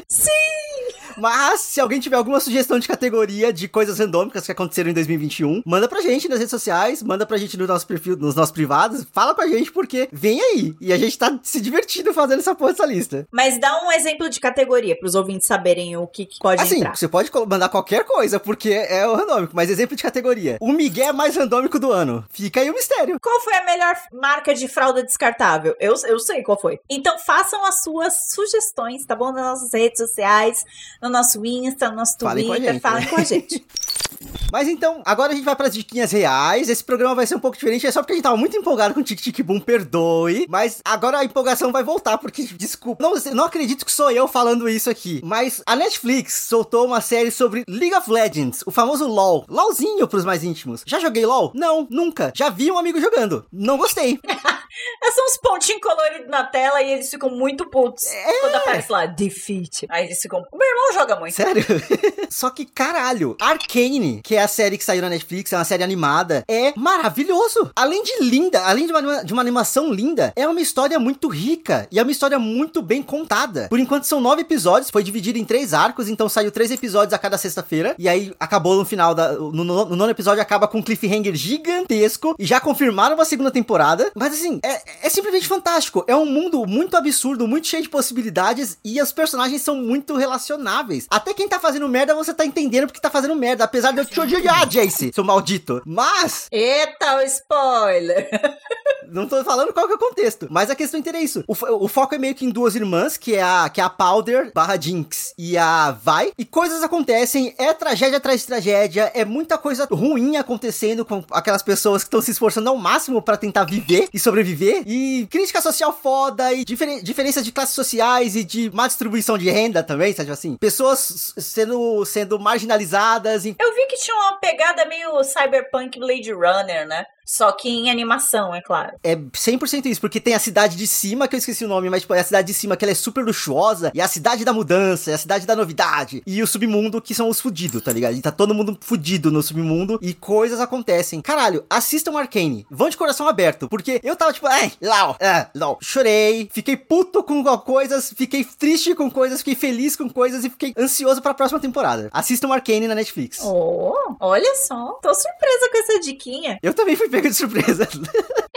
[0.08, 1.05] Sim!
[1.16, 5.62] Mas, se alguém tiver alguma sugestão de categoria de coisas randômicas que aconteceram em 2021,
[5.64, 9.06] manda pra gente nas redes sociais, manda pra gente no nosso perfil, nos nossos privados,
[9.12, 10.74] fala pra gente porque vem aí.
[10.80, 13.26] E a gente tá se divertindo fazendo essa porra dessa lista.
[13.32, 16.96] Mas dá um exemplo de categoria pros ouvintes saberem o que, que pode Assim, entrar.
[16.96, 20.58] você pode mandar qualquer coisa, porque é o randômico, mas exemplo de categoria.
[20.60, 22.24] O Miguel mais randômico do ano.
[22.30, 23.18] Fica aí o mistério.
[23.20, 25.74] Qual foi a melhor marca de fralda descartável?
[25.80, 26.78] Eu, eu sei qual foi.
[26.90, 29.32] Então façam as suas sugestões, tá bom?
[29.32, 30.64] Nas nossas redes sociais,
[31.06, 33.10] no nosso Insta, no nosso Falem com a Twitter, gente, falem né?
[33.10, 33.66] com a gente.
[34.52, 36.68] Mas então, agora a gente vai pras diquinhas reais.
[36.68, 38.94] Esse programa vai ser um pouco diferente, é só porque a gente tava muito empolgado
[38.94, 40.46] com o Tic Tic Boom, perdoe.
[40.48, 44.68] Mas agora a empolgação vai voltar, porque, desculpa, não, não acredito que sou eu falando
[44.68, 45.20] isso aqui.
[45.24, 49.44] Mas a Netflix soltou uma série sobre League of Legends, o famoso LoL.
[49.48, 50.82] LoLzinho pros mais íntimos.
[50.86, 51.52] Já joguei LoL?
[51.54, 52.32] Não, nunca.
[52.34, 53.44] Já vi um amigo jogando.
[53.52, 54.18] Não gostei.
[55.02, 58.04] É só uns pontinhos coloridos na tela e eles ficam muito putos.
[58.06, 58.40] É.
[58.40, 59.86] Quando aparece lá, defeat.
[59.88, 60.44] Aí eles ficam.
[60.52, 61.34] Meu irmão joga muito.
[61.34, 61.64] Sério?
[62.28, 65.82] Só que, caralho, Arcane, que é a série que saiu na Netflix, é uma série
[65.82, 67.70] animada, é maravilhoso.
[67.74, 71.86] Além de linda, além de uma, de uma animação linda, é uma história muito rica
[71.90, 73.66] e é uma história muito bem contada.
[73.68, 77.18] Por enquanto são nove episódios, foi dividido em três arcos, então saiu três episódios a
[77.18, 77.94] cada sexta-feira.
[77.98, 79.32] E aí acabou no final da.
[79.32, 83.50] No, no- no nono episódio acaba com um cliffhanger gigantesco e já confirmaram uma segunda
[83.50, 84.10] temporada.
[84.14, 86.04] Mas assim, é, é simplesmente fantástico.
[86.06, 91.06] É um mundo muito absurdo, muito cheio de possibilidades e os personagens são muito relacionáveis.
[91.10, 94.04] Até quem tá fazendo merda, você tá entendendo porque tá fazendo merda, apesar de eu
[94.04, 95.82] te odiar, Jace, seu maldito.
[95.86, 98.28] Mas, Eita, o spoiler!
[99.08, 101.44] não tô falando qual que é o contexto, mas a questão inteira é isso.
[101.46, 103.84] O, fo- o foco é meio que em duas irmãs, que é a, que é
[103.84, 109.10] a Powder, barra Jinx e a Vai, e coisas acontecem, é tragédia atrás de tragédia,
[109.14, 113.36] é muita coisa ruim acontecendo com aquelas pessoas que estão se esforçando ao máximo pra
[113.36, 118.42] tentar viver e sobreviver, e crítica social foda, e diferen diferenças de classes sociais e
[118.42, 120.56] de má distribuição de renda também, sabe assim?
[120.56, 127.06] Pessoas sendo, sendo marginalizadas, Eu vi que tinha uma pegada meio cyberpunk Blade Runner, né?
[127.26, 128.92] Só que em animação, é claro.
[129.02, 132.02] É 100% isso, porque tem a cidade de cima, que eu esqueci o nome, mas
[132.02, 134.52] tipo, é a cidade de cima que ela é super luxuosa, e a cidade da
[134.52, 138.14] mudança, é a cidade da novidade, e o submundo que são os fudidos, tá ligado?
[138.14, 141.20] E tá todo mundo fudido no submundo, e coisas acontecem.
[141.20, 145.78] Caralho, assistam Arcane, vão de coração aberto, porque eu tava tipo, ai, LOL, ah, LOL,
[145.82, 150.72] chorei, fiquei puto com coisas, fiquei triste com coisas, fiquei feliz com coisas, e fiquei
[150.78, 152.08] ansioso pra próxima temporada.
[152.12, 153.40] Assistam Arcane na Netflix.
[153.42, 154.98] Oh, olha só.
[155.02, 156.58] Tô surpresa com essa diquinha.
[156.62, 157.88] Eu também fui pego de surpresa.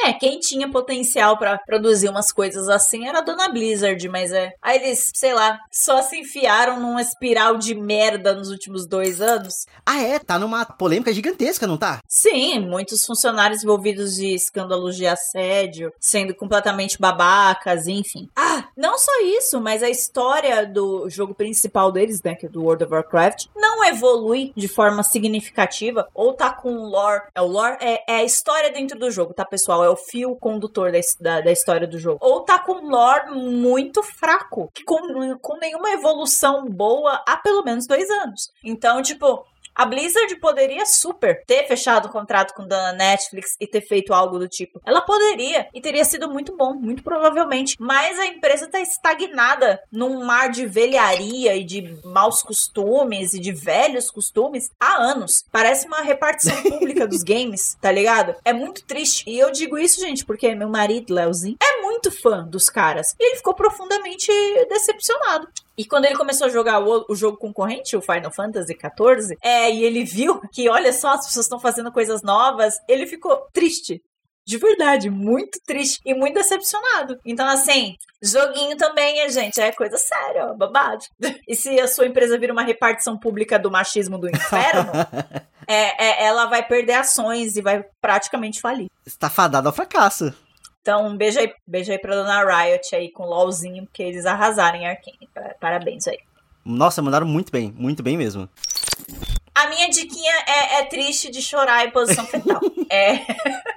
[0.04, 4.54] É, quem tinha potencial pra produzir umas coisas assim era a Dona Blizzard, mas é.
[4.62, 9.66] Aí eles, sei lá, só se enfiaram numa espiral de merda nos últimos dois anos.
[9.86, 12.00] ah, é, tá numa polêmica gigantesca, não tá?
[12.08, 18.30] Sim, muitos funcionários envolvidos de escândalos de assédio, sendo completamente babacas, enfim.
[18.36, 22.64] Ah, não só isso, mas a história do jogo principal deles, né, que é do
[22.64, 27.24] World of Warcraft, não evolui de forma significativa, ou tá com o lore.
[27.36, 27.78] É o lore?
[27.82, 29.84] É, é a história dentro do jogo, tá, pessoal?
[29.84, 32.20] É o fio condutor da, da, da história do jogo.
[32.22, 37.64] Ou tá com um lore muito fraco, que com, com nenhuma evolução boa há pelo
[37.64, 38.52] menos dois anos.
[38.64, 39.46] Então, tipo,
[39.80, 44.38] a Blizzard poderia super ter fechado o contrato com a Netflix e ter feito algo
[44.38, 44.82] do tipo.
[44.86, 47.78] Ela poderia e teria sido muito bom, muito provavelmente.
[47.80, 53.54] Mas a empresa tá estagnada num mar de velharia e de maus costumes e de
[53.54, 55.46] velhos costumes há anos.
[55.50, 58.36] Parece uma repartição pública dos games, tá ligado?
[58.44, 59.24] É muito triste.
[59.30, 63.16] E eu digo isso, gente, porque meu marido, Leozinho, é muito fã dos caras.
[63.18, 64.30] E ele ficou profundamente
[64.68, 65.48] decepcionado.
[65.80, 69.72] E quando ele começou a jogar o, o jogo concorrente, o Final Fantasy XIV, é,
[69.72, 74.02] e ele viu que, olha só, as pessoas estão fazendo coisas novas, ele ficou triste.
[74.46, 77.18] De verdade, muito triste e muito decepcionado.
[77.24, 81.06] Então, assim, joguinho também, é, gente, é coisa séria, ó, babado.
[81.48, 84.92] E se a sua empresa vira uma repartição pública do machismo do inferno,
[85.66, 88.88] é, é, ela vai perder ações e vai praticamente falir.
[89.06, 90.34] Está fadado ao fracasso.
[90.82, 94.26] Então, um beijo aí, beijo aí pra Dona Riot aí com o LOLzinho, porque eles
[94.26, 95.30] arrasaram em Arkane.
[95.34, 96.18] Pa- Parabéns aí.
[96.66, 98.50] Nossa, mandaram muito bem, muito bem mesmo.
[99.56, 102.62] A minha diquinha é, é triste de chorar em posição fetal.
[102.90, 103.20] é.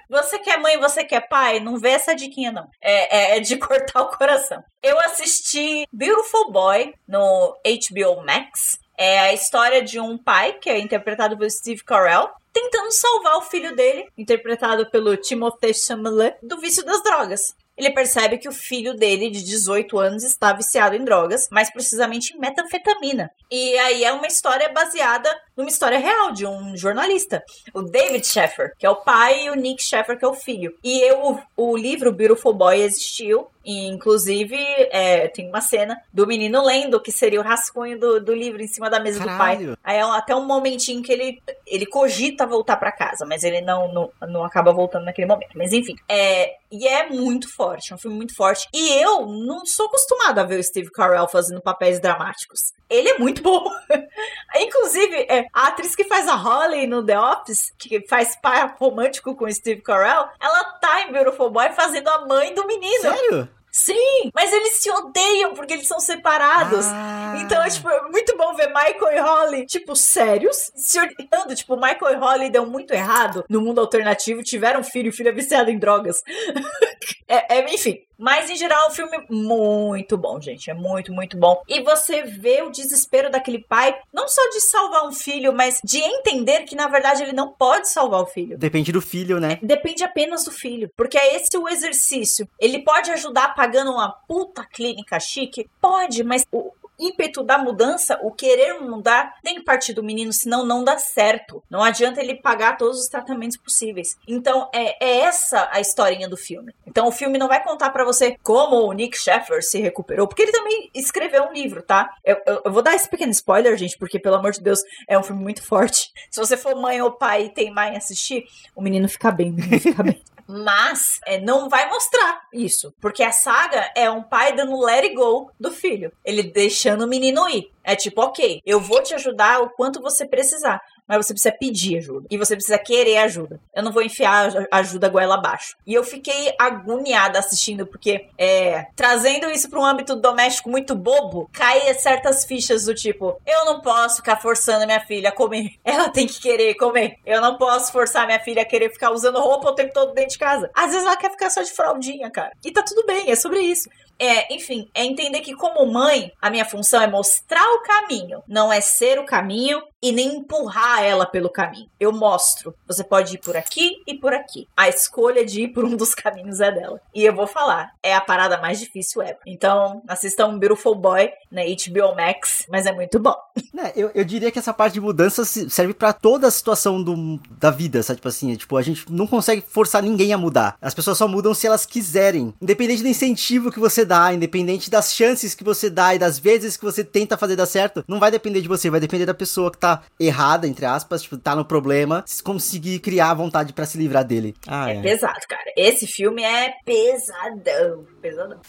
[0.09, 2.69] Você que é mãe, você que é pai, não vê essa diquinha, não.
[2.81, 4.63] É, é, é de cortar o coração.
[4.83, 8.79] Eu assisti Beautiful Boy no HBO Max.
[8.97, 13.43] É a história de um pai, que é interpretado pelo Steve Carell, tentando salvar o
[13.43, 17.55] filho dele, interpretado pelo Timothée Chalamet, do vício das drogas.
[17.77, 22.35] Ele percebe que o filho dele, de 18 anos, está viciado em drogas, mais precisamente
[22.35, 23.31] em metanfetamina.
[23.51, 27.43] E aí é uma história baseada numa história real de um jornalista,
[27.75, 30.75] o David Sheffer, que é o pai, e o Nick Sheffer, que é o filho.
[30.83, 34.57] E eu, o livro Beautiful Boy existiu, e, inclusive,
[34.91, 38.67] é, tem uma cena do menino lendo, que seria o rascunho do, do livro em
[38.67, 39.71] cima da mesa Caralho.
[39.71, 39.79] do pai.
[39.85, 43.93] Aí é até um momentinho que ele, ele cogita voltar pra casa, mas ele não,
[43.93, 45.57] não, não acaba voltando naquele momento.
[45.57, 48.67] Mas enfim, é, e é muito forte, é um filme muito forte.
[48.73, 52.73] E eu não sou acostumada a ver o Steve Carell fazendo papéis dramáticos.
[52.91, 53.65] Ele é muito bom.
[54.57, 59.35] Inclusive, é, a atriz que faz a Holly no The Office, que faz pai romântico
[59.35, 63.03] com o Steve Carell, ela tá em Beautiful Boy fazendo a mãe do menino.
[63.03, 63.49] Sério?
[63.73, 66.85] Sim, mas eles se odeiam porque eles são separados.
[66.89, 67.39] Ah.
[67.41, 71.55] Então, é, tipo, é muito bom ver Michael e Holly, tipo, sérios, se odiando.
[71.55, 75.33] Tipo, Michael e Holly deu muito errado no mundo alternativo, tiveram filho, o filho é
[75.33, 76.23] viciado em drogas.
[77.27, 77.99] é, é, enfim.
[78.19, 80.71] Mas, em geral, é um filme muito bom, gente.
[80.71, 81.63] É muito, muito bom.
[81.69, 85.99] E você vê o desespero daquele pai, não só de salvar um filho, mas de
[85.99, 88.59] entender que, na verdade, ele não pode salvar o filho.
[88.59, 89.59] Depende do filho, né?
[89.63, 90.91] Depende apenas do filho.
[90.97, 92.49] Porque é esse o exercício.
[92.59, 95.69] Ele pode ajudar pagando uma puta clínica chique?
[95.81, 96.73] Pode, mas o
[97.09, 101.63] ímpeto da mudança, o querer mudar, tem que partir do menino, senão não dá certo.
[101.71, 104.17] Não adianta ele pagar todos os tratamentos possíveis.
[104.27, 106.73] Então, é, é essa a historinha do filme.
[106.87, 110.43] Então, o filme não vai contar pra você como o Nick Sheffer se recuperou, porque
[110.43, 112.11] ele também escreveu um livro, tá?
[112.25, 115.19] Eu, eu- eu vou dar esse pequeno spoiler, gente, porque, pelo amor de Deus, é
[115.19, 116.11] um filme muito forte.
[116.31, 119.55] Se você for mãe ou pai e teimar em assistir, o menino fica bem, o
[119.55, 120.23] menino fica bem.
[120.47, 122.95] Mas é, não vai mostrar isso.
[123.01, 126.13] Porque a saga é um pai dando let it go do filho.
[126.25, 127.71] Ele deixando o menino ir.
[127.85, 130.81] É tipo, ok, eu vou te ajudar o quanto você precisar.
[131.07, 132.27] Mas você precisa pedir ajuda.
[132.31, 133.61] E você precisa querer ajuda.
[133.75, 135.77] Eu não vou enfiar a ajuda goela abaixo.
[135.87, 141.51] E eu fiquei agoniada assistindo, porque é, trazendo isso para um âmbito doméstico muito bobo,
[141.53, 145.73] cai certas fichas do tipo: eu não posso ficar forçando minha filha a comer.
[145.85, 147.19] Ela tem que querer comer.
[147.27, 150.31] Eu não posso forçar minha filha a querer ficar usando roupa o tempo todo dentro
[150.31, 150.71] de casa.
[150.75, 152.53] Às vezes ela quer ficar só de fraldinha, cara.
[152.65, 153.89] E tá tudo bem, é sobre isso.
[154.19, 158.73] É, enfim, é entender que como mãe, a minha função é mostrar o caminho, não
[158.73, 161.89] é ser o caminho e nem empurrar ela pelo caminho.
[162.01, 162.75] Eu mostro.
[162.89, 164.67] Você pode ir por aqui e por aqui.
[164.77, 167.01] A escolha de ir por um dos caminhos é dela.
[167.15, 169.39] E eu vou falar, é a parada mais difícil ever.
[169.47, 173.37] Então, assistam Beautiful Boy na HBO Max, mas é muito bom.
[173.73, 177.03] Né, eu, eu diria que essa parte de mudança se- serve pra toda a situação
[177.03, 178.17] do, da vida, sabe?
[178.17, 180.77] Tipo assim, é, tipo, a gente não consegue forçar ninguém a mudar.
[180.81, 182.53] As pessoas só mudam se elas quiserem.
[182.61, 186.77] Independente do incentivo que você dá, independente das chances que você dá e das vezes
[186.77, 189.71] que você tenta fazer dar certo, não vai depender de você, vai depender da pessoa
[189.71, 193.87] que tá errada, entre aspas, tipo, tá no problema, se conseguir criar a vontade pra
[193.87, 194.55] se livrar dele.
[194.67, 195.73] Ah, É pesado, cara.
[195.77, 198.07] Esse filme é pesadão.
[198.21, 198.61] Pesadão.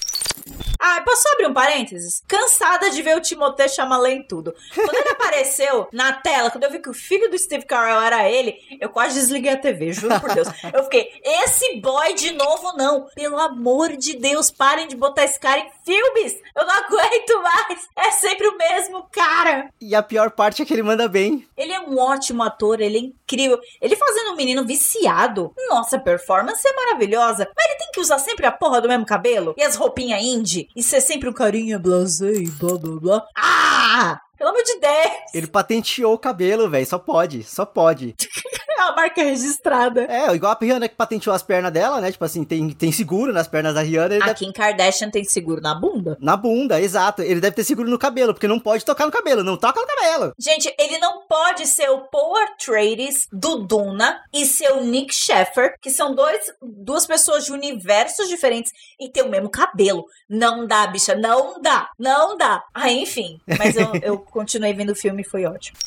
[0.79, 2.21] Ah, posso abrir um parênteses?
[2.27, 4.53] Cansada de ver o Timothée Chalamet em tudo.
[4.73, 8.29] Quando ele apareceu na tela, quando eu vi que o filho do Steve Carell era
[8.29, 10.47] ele, eu quase desliguei a TV, juro por Deus.
[10.73, 13.05] Eu fiquei, esse boy de novo não.
[13.15, 16.33] Pelo amor de Deus, parem de botar esse cara em filmes.
[16.55, 17.87] Eu não aguento mais.
[17.95, 19.69] É sempre o mesmo cara.
[19.79, 21.47] E a pior parte é que ele manda bem.
[21.55, 23.59] Ele é um ótimo ator, ele é incrível.
[23.81, 25.53] Ele fazendo um menino viciado.
[25.69, 27.49] Nossa, a performance é maravilhosa.
[27.55, 30.67] Mas ele tem que usar sempre a porra do mesmo cabelo e as roupinhas indie
[30.75, 33.27] e ser sempre um carinha blasé e blá blá blá.
[33.37, 34.19] Ah!
[34.37, 35.33] Pelo amor de Deus!
[35.33, 36.85] Ele patenteou o cabelo, velho.
[36.85, 38.15] Só pode, só pode.
[38.77, 40.05] É a marca registrada.
[40.09, 42.11] É, igual a Rihanna que patenteou as pernas dela, né?
[42.11, 44.15] Tipo assim, tem, tem seguro nas pernas da Rihanna.
[44.17, 44.33] A deve...
[44.35, 46.17] Kim Kardashian tem seguro na bunda?
[46.19, 47.21] Na bunda, exato.
[47.21, 49.43] Ele deve ter seguro no cabelo, porque não pode tocar no cabelo.
[49.43, 50.33] Não toca no cabelo.
[50.37, 55.75] Gente, ele não pode ser o Paul Atreides do Duna e ser o Nick Sheffer,
[55.81, 60.05] que são dois, duas pessoas de universos diferentes e ter o mesmo cabelo.
[60.29, 62.63] Não dá, bicha, não dá, não dá.
[62.73, 65.77] Ah, enfim, mas eu, eu continuei vendo o filme e foi ótimo.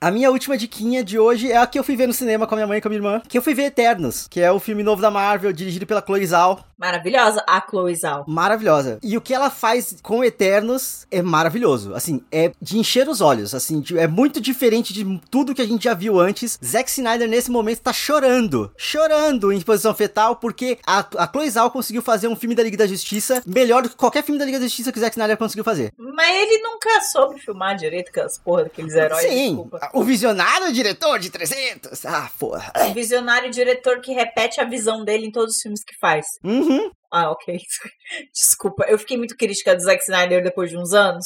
[0.00, 2.54] A minha última diquinha de hoje é a que eu fui ver no cinema com
[2.54, 3.20] a minha mãe e com a minha irmã.
[3.28, 6.24] Que eu fui ver Eternos, que é o filme novo da Marvel, dirigido pela Chloe
[6.24, 6.64] Zhao.
[6.78, 8.24] Maravilhosa a Chloe Zhao.
[8.28, 9.00] Maravilhosa.
[9.02, 11.94] E o que ela faz com Eternos é maravilhoso.
[11.96, 13.52] Assim, é de encher os olhos.
[13.56, 16.56] Assim, de- é muito diferente de tudo que a gente já viu antes.
[16.64, 18.70] Zack Snyder, nesse momento, tá chorando.
[18.76, 22.76] Chorando em posição fetal, porque a, a Chloe Zhao conseguiu fazer um filme da Liga
[22.76, 25.36] da Justiça melhor do que qualquer filme da Liga da Justiça que o Zack Snyder
[25.36, 25.92] conseguiu fazer.
[25.98, 29.87] Mas ele nunca soube filmar direito com as porra daqueles heróis, Sim, desculpa.
[29.92, 32.04] O visionário diretor de 300.
[32.04, 32.72] Ah, porra.
[32.88, 36.26] O visionário diretor que repete a visão dele em todos os filmes que faz.
[36.44, 36.90] Uhum.
[37.10, 37.58] Ah, ok.
[38.34, 41.24] Desculpa, eu fiquei muito crítica do Zack Snyder depois de uns anos.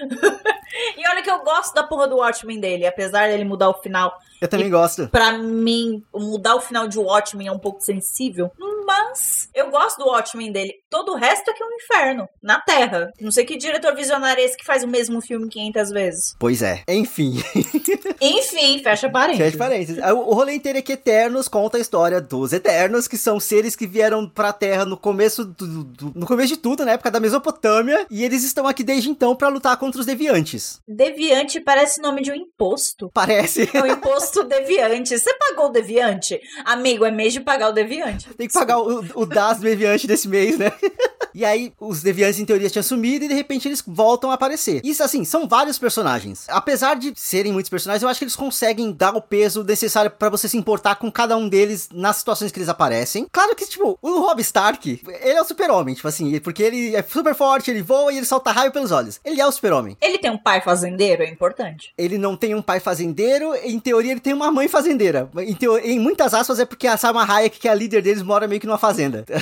[0.96, 4.12] e olha que eu gosto da porra do Watchmen dele, apesar dele mudar o final.
[4.40, 5.08] Eu também gosto.
[5.08, 8.50] Pra mim, mudar o final de Watchmen é um pouco sensível.
[8.86, 10.74] Mas eu gosto do Watchmen dele.
[10.90, 12.28] Todo o resto é que é um inferno.
[12.42, 13.10] Na Terra.
[13.18, 16.36] Não sei que diretor visionário é esse que faz o mesmo filme 500 vezes.
[16.38, 16.82] Pois é.
[16.86, 17.42] Enfim.
[18.20, 19.44] Enfim, fecha parênteses.
[19.46, 19.98] Fecha parênteses.
[20.12, 23.74] O o rolê inteiro é que Eternos conta a história dos Eternos, que são seres
[23.76, 27.20] que vieram pra Terra no começo do, do- no começo de tudo, na época da
[27.20, 30.53] Mesopotâmia, e eles estão aqui desde então pra lutar contra os deviantes.
[30.86, 33.10] Deviante parece nome de um imposto.
[33.12, 33.68] Parece.
[33.72, 35.18] É o imposto deviante.
[35.18, 36.40] Você pagou o deviante?
[36.64, 38.32] Amigo, é mês de pagar o deviante.
[38.34, 40.70] Tem que pagar o, o DAS deviante desse mês, né?
[41.34, 44.80] E aí, os deviantes, em teoria, tinham sumido e de repente eles voltam a aparecer.
[44.84, 46.46] Isso, assim, são vários personagens.
[46.48, 50.28] Apesar de serem muitos personagens, eu acho que eles conseguem dar o peso necessário pra
[50.28, 53.26] você se importar com cada um deles nas situações que eles aparecem.
[53.32, 57.02] Claro que, tipo, o Rob Stark, ele é o super-homem, tipo assim, porque ele é
[57.02, 59.20] super forte, ele voa e ele solta raio pelos olhos.
[59.24, 59.96] Ele é o super-homem.
[60.00, 61.92] Ele tem um pai fazendeiro, é importante.
[61.98, 65.28] Ele não tem um pai fazendeiro, em teoria ele tem uma mãe fazendeira.
[65.38, 68.46] Em, em muitas aspas é porque a Salma Hayek, que é a líder deles, mora
[68.46, 69.24] meio que numa fazenda.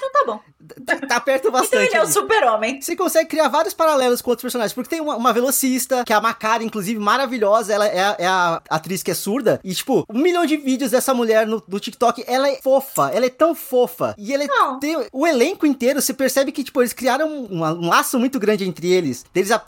[0.00, 0.40] Então tá bom.
[1.08, 1.86] tá perto Então bastante.
[1.88, 2.12] ele é o ali.
[2.12, 2.80] super-homem.
[2.80, 6.16] Você consegue criar vários paralelos com outros personagens, porque tem uma, uma velocista, que é
[6.16, 10.04] a Macari, inclusive, maravilhosa, ela é, a- é a atriz que é surda, e tipo,
[10.08, 13.54] um milhão de vídeos dessa mulher no, no TikTok, ela é fofa, ela é tão
[13.54, 14.48] fofa, e ela é-
[14.80, 18.64] tem o elenco inteiro, você percebe que, tipo, eles criaram um, um laço muito grande
[18.64, 19.60] entre eles, deles a-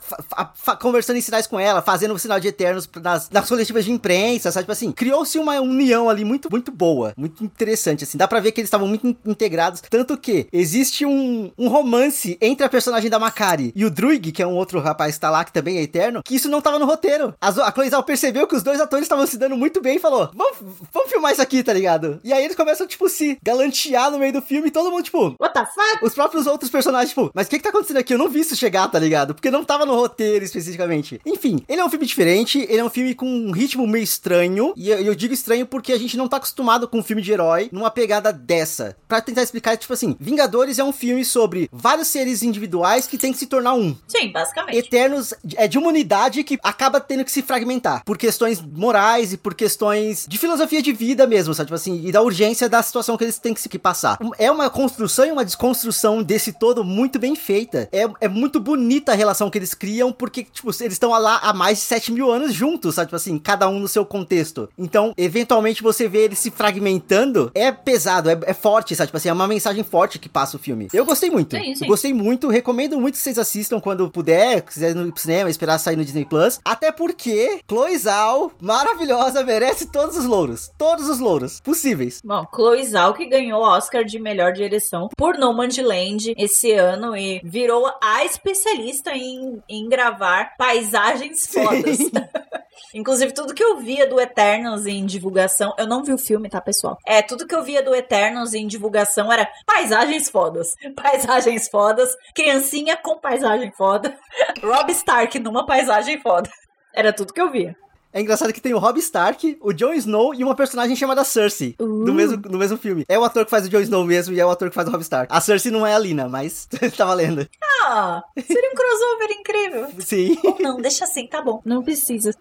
[0.55, 3.91] fa- conversando em sinais com ela, fazendo o sinal de Eternos nas, nas coletivas de
[3.91, 8.27] imprensa, sabe, tipo assim, criou-se uma união ali muito, muito boa, muito interessante, assim, dá
[8.27, 12.65] pra ver que eles estavam muito in- integrados, tanto que existe um, um romance entre
[12.65, 15.43] a personagem da Makari e o Druig, que é um outro rapaz que tá lá,
[15.43, 17.33] que também é eterno, que isso não tava no roteiro.
[17.39, 20.57] A Zhao percebeu que os dois atores estavam se dando muito bem e falou, vamos,
[20.91, 22.19] vamos filmar isso aqui, tá ligado?
[22.23, 25.35] E aí eles começam, tipo, se galantear no meio do filme e todo mundo, tipo,
[25.39, 26.05] What the fuck?
[26.05, 28.13] os próprios outros personagens, tipo, mas o que que tá acontecendo aqui?
[28.13, 29.33] Eu não vi isso chegar, tá ligado?
[29.33, 31.19] Porque não tava no roteiro especificamente.
[31.25, 34.73] Enfim, ele é um filme diferente, ele é um filme com um ritmo meio estranho,
[34.75, 37.31] e eu, eu digo estranho porque a gente não tá acostumado com um filme de
[37.31, 38.95] herói numa pegada dessa.
[39.07, 43.31] Pra tentar explicar, tipo assim, Vingadores é um filme sobre vários seres individuais que tem
[43.31, 43.95] que se tornar um.
[44.07, 44.77] Sim, basicamente.
[44.77, 49.37] Eternos é de uma unidade que acaba tendo que se fragmentar por questões morais e
[49.37, 51.67] por questões de filosofia de vida mesmo, sabe?
[51.67, 54.17] Tipo assim, e da urgência da situação que eles têm que se que passar.
[54.37, 57.89] É uma construção e uma desconstrução desse todo muito bem feita.
[57.91, 61.53] É, é muito bonita a relação que eles criam, porque, tipo, eles estão lá há
[61.53, 63.07] mais de 7 mil anos juntos, sabe?
[63.07, 64.69] Tipo assim, cada um no seu contexto.
[64.77, 69.07] Então, eventualmente você vê eles se fragmentando, é pesado, é, é forte, sabe?
[69.07, 70.87] Tipo assim, é uma mensagem forte que passa o filme.
[70.93, 71.57] Eu gostei muito.
[71.57, 71.87] Sim, sim.
[71.87, 75.95] Gostei muito, recomendo muito que vocês assistam quando puder, quiser ir no cinema, esperar sair
[75.95, 76.59] no Disney Plus.
[76.63, 80.71] Até porque Chloe Zhao, maravilhosa, merece todos os louros.
[80.77, 82.21] Todos os louros possíveis.
[82.23, 87.41] Bom, Chloe Zhao que ganhou o Oscar de melhor direção por Nomadland esse ano e
[87.43, 91.97] virou a especialista em, em gravar paisagens fodas.
[92.93, 96.61] Inclusive, tudo que eu via do Eternos em divulgação, eu não vi o filme, tá,
[96.61, 96.97] pessoal?
[97.05, 100.75] É, tudo que eu via do Eternos em divulgação era paisagens fodas.
[100.95, 104.15] Paisagens fodas, criancinha com paisagem foda,
[104.61, 106.49] Rob Stark numa paisagem foda.
[106.93, 107.75] Era tudo que eu via.
[108.13, 111.75] É engraçado que tem o Rob Stark, o Jon Snow e uma personagem chamada Cersei
[111.79, 112.05] Uh.
[112.05, 113.03] no, mesmo, no mesmo filme.
[113.09, 114.87] É o ator que faz o Jon Snow mesmo e é o ator que faz
[114.87, 115.33] o Rob Stark.
[115.33, 117.47] A Cersei não é a Lina, mas tá valendo.
[117.81, 119.87] Ah, seria um crossover incrível.
[120.05, 120.37] Sim.
[120.43, 121.61] Ou não, deixa assim, tá bom.
[121.65, 122.31] Não precisa.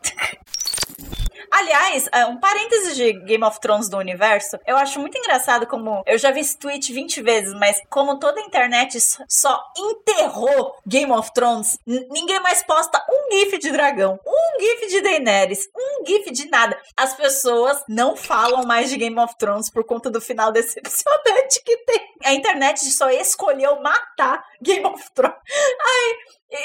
[1.54, 6.02] Aliás, é, um parêntese de Game of Thrones do universo, eu acho muito engraçado como.
[6.06, 11.12] Eu já vi esse tweet 20 vezes, mas como toda a internet só- enterrou Game
[11.12, 16.30] of Thrones, ninguém mais posta um GIF de dragão, um GIF de Daenerys, um GIF
[16.30, 16.76] de nada.
[16.96, 21.76] As pessoas não falam mais de Game of Thrones por conta do final decepcionante que
[21.84, 22.00] tem.
[22.24, 25.36] A internet só escolheu matar Game of Thrones.
[25.80, 26.14] Ai,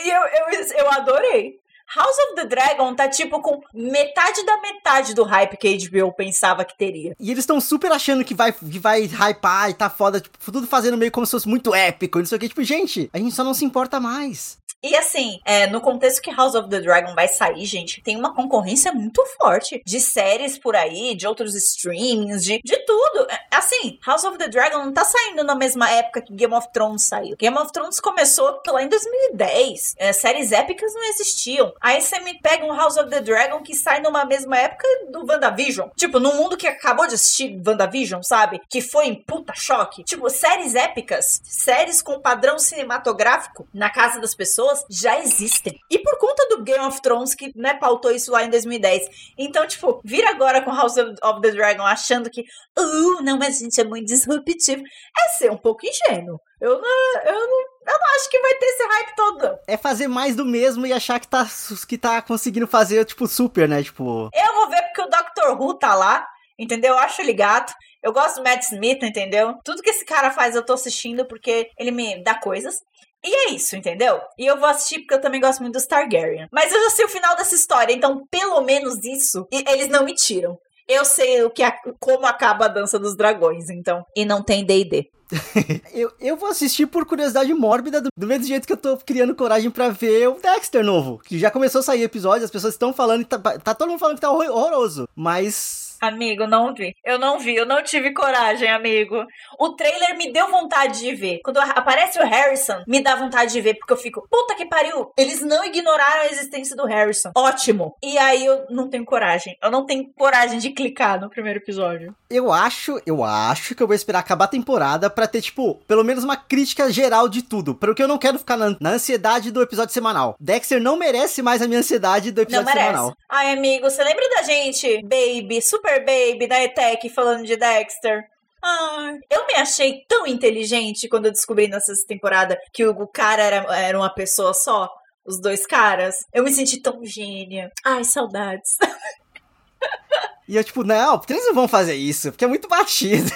[0.05, 1.59] eu, eu, eu adorei.
[1.95, 6.11] House of the Dragon tá tipo com metade da metade do hype que a HBO
[6.11, 7.15] pensava que teria.
[7.19, 10.67] E eles estão super achando que vai, que vai hypar e tá foda, tipo, tudo
[10.67, 12.49] fazendo meio como se fosse muito épico, não sei o que.
[12.49, 14.57] Tipo, gente, a gente só não se importa mais.
[14.83, 18.33] E assim, é, no contexto que House of the Dragon vai sair, gente, tem uma
[18.35, 23.27] concorrência muito forte de séries por aí, de outros streamings, de, de tudo.
[23.29, 26.71] É, Assim, House of the Dragon não tá saindo na mesma época que Game of
[26.71, 27.35] Thrones saiu.
[27.37, 29.95] Game of Thrones começou lá em 2010.
[29.97, 31.73] É, séries épicas não existiam.
[31.81, 35.25] Aí você me pega um House of the Dragon que sai numa mesma época do
[35.25, 35.89] WandaVision.
[35.95, 38.61] Tipo, num mundo que acabou de assistir WandaVision, sabe?
[38.69, 40.03] Que foi em puta choque.
[40.03, 45.77] Tipo, séries épicas, séries com padrão cinematográfico na casa das pessoas pessoas já existem.
[45.89, 49.07] E por conta do Game of Thrones, que, né, pautou isso lá em 2010.
[49.37, 53.63] Então, tipo, vir agora com House of the Dragon achando que, uh, não, mas a
[53.63, 56.39] gente é muito disruptivo, é ser um pouco ingênuo.
[56.59, 59.59] Eu não, eu não, eu não acho que vai ter esse hype todo.
[59.67, 61.47] É fazer mais do mesmo e achar que tá,
[61.87, 63.83] que tá conseguindo fazer, tipo, super, né?
[63.83, 64.29] Tipo.
[64.33, 66.27] Eu vou ver porque o Doctor Who tá lá.
[66.59, 66.93] Entendeu?
[66.93, 67.71] Eu acho ele gato.
[68.01, 69.53] Eu gosto do Matt Smith, entendeu?
[69.63, 72.81] Tudo que esse cara faz eu tô assistindo porque ele me dá coisas.
[73.23, 74.21] E é isso, entendeu?
[74.37, 76.47] E eu vou assistir porque eu também gosto muito dos Targaryen.
[76.51, 80.13] Mas eu já sei o final dessa história, então pelo menos isso eles não me
[80.13, 80.57] tiram.
[80.87, 81.63] Eu sei o que
[81.99, 84.05] como acaba a dança dos dragões, então.
[84.15, 85.09] E não tem D&D.
[85.93, 89.35] eu, eu vou assistir por curiosidade mórbida, do, do, mesmo jeito que eu tô criando
[89.35, 91.19] coragem para ver o Dexter novo.
[91.23, 94.15] Que já começou a sair episódio, as pessoas estão falando, tá, tá todo mundo falando
[94.15, 95.07] que tá horroroso.
[95.15, 96.95] Mas Amigo, não vi.
[97.03, 99.25] Eu não vi, eu não tive coragem, amigo.
[99.59, 101.39] O trailer me deu vontade de ver.
[101.43, 105.11] Quando aparece o Harrison, me dá vontade de ver, porque eu fico, puta que pariu,
[105.17, 107.31] eles não ignoraram a existência do Harrison.
[107.35, 107.95] Ótimo.
[108.03, 109.57] E aí eu não tenho coragem.
[109.61, 112.15] Eu não tenho coragem de clicar no primeiro episódio.
[112.29, 116.03] Eu acho, eu acho que eu vou esperar acabar a temporada para ter, tipo, pelo
[116.03, 117.73] menos uma crítica geral de tudo.
[117.73, 120.35] Porque eu não quero ficar na, na, ansiedade do episódio semanal.
[120.39, 123.15] Dexter não merece mais a minha ansiedade do episódio semanal.
[123.27, 128.25] Ai, amigo, você lembra da gente, Baby, super Super Baby da ETEC falando de Dexter.
[128.63, 133.75] Ah, eu me achei tão inteligente quando eu descobri nessa temporada que o cara era,
[133.75, 134.87] era uma pessoa só.
[135.25, 136.15] Os dois caras.
[136.31, 137.71] Eu me senti tão gênia.
[137.83, 138.77] Ai, saudades.
[140.47, 142.31] E eu, tipo, não, porque eles não vão fazer isso?
[142.31, 143.29] Porque é muito batido.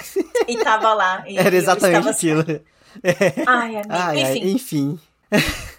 [0.48, 1.22] E tava lá.
[1.26, 2.44] E Era exatamente aquilo.
[3.46, 3.88] Ai, amigo.
[3.90, 4.98] Ai, enfim.
[5.30, 5.71] Ai, enfim.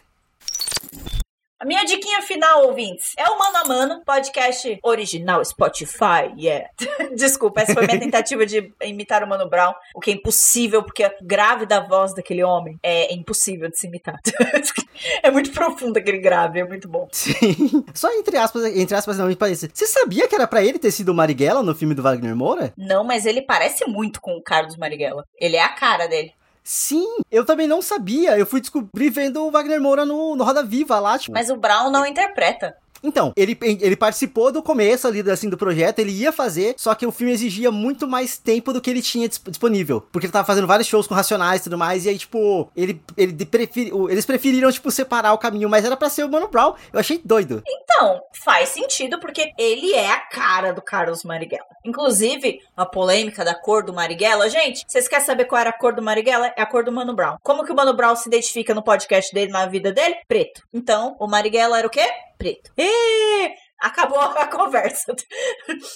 [1.64, 6.70] A minha diquinha final, ouvintes, é o Mano a Mano, podcast original Spotify, yeah.
[7.16, 11.05] Desculpa, essa foi minha tentativa de imitar o Mano Brown, o que é impossível, porque
[11.05, 14.20] a grave da voz daquele homem é impossível de se imitar.
[15.24, 17.07] é muito profundo aquele grave, é muito bom.
[17.14, 17.86] Sim.
[17.93, 19.72] Só entre aspas, entre aspas, não me parece.
[19.74, 22.74] Você sabia que era para ele ter sido o Marighella no filme do Wagner Moura?
[22.76, 25.24] Não, mas ele parece muito com o Carlos Marighella.
[25.39, 26.34] Ele é a cara dele.
[26.64, 28.38] Sim, eu também não sabia.
[28.38, 31.20] Eu fui descobrir vendo o Wagner Moura no, no Roda Viva lá.
[31.20, 31.34] Tipo.
[31.34, 32.78] Mas o Brown não interpreta.
[33.04, 37.06] Então, ele, ele participou do começo ali assim, do projeto, ele ia fazer, só que
[37.06, 40.01] o filme exigia muito mais tempo do que ele tinha disponível.
[40.12, 43.01] Porque ele tava fazendo vários shows com Racionais e tudo mais, e aí, tipo, ele,
[43.18, 46.74] ele preferi, eles preferiram, tipo, separar o caminho, mas era para ser o Mano Brown.
[46.91, 47.62] Eu achei doido.
[47.68, 51.66] Então, faz sentido, porque ele é a cara do Carlos Marighella.
[51.86, 55.93] Inclusive, a polêmica da cor do Marighella, gente, vocês querem saber qual era a cor
[55.93, 56.54] do Marighella?
[56.56, 57.38] É a cor do Mano Brown.
[57.41, 60.16] Como que o Mano Brown se identifica no podcast dele, na vida dele?
[60.28, 60.64] Preto.
[60.74, 62.08] Então, o Marighella era o quê?
[62.38, 62.71] Preto.
[62.77, 65.13] E acabou a conversa.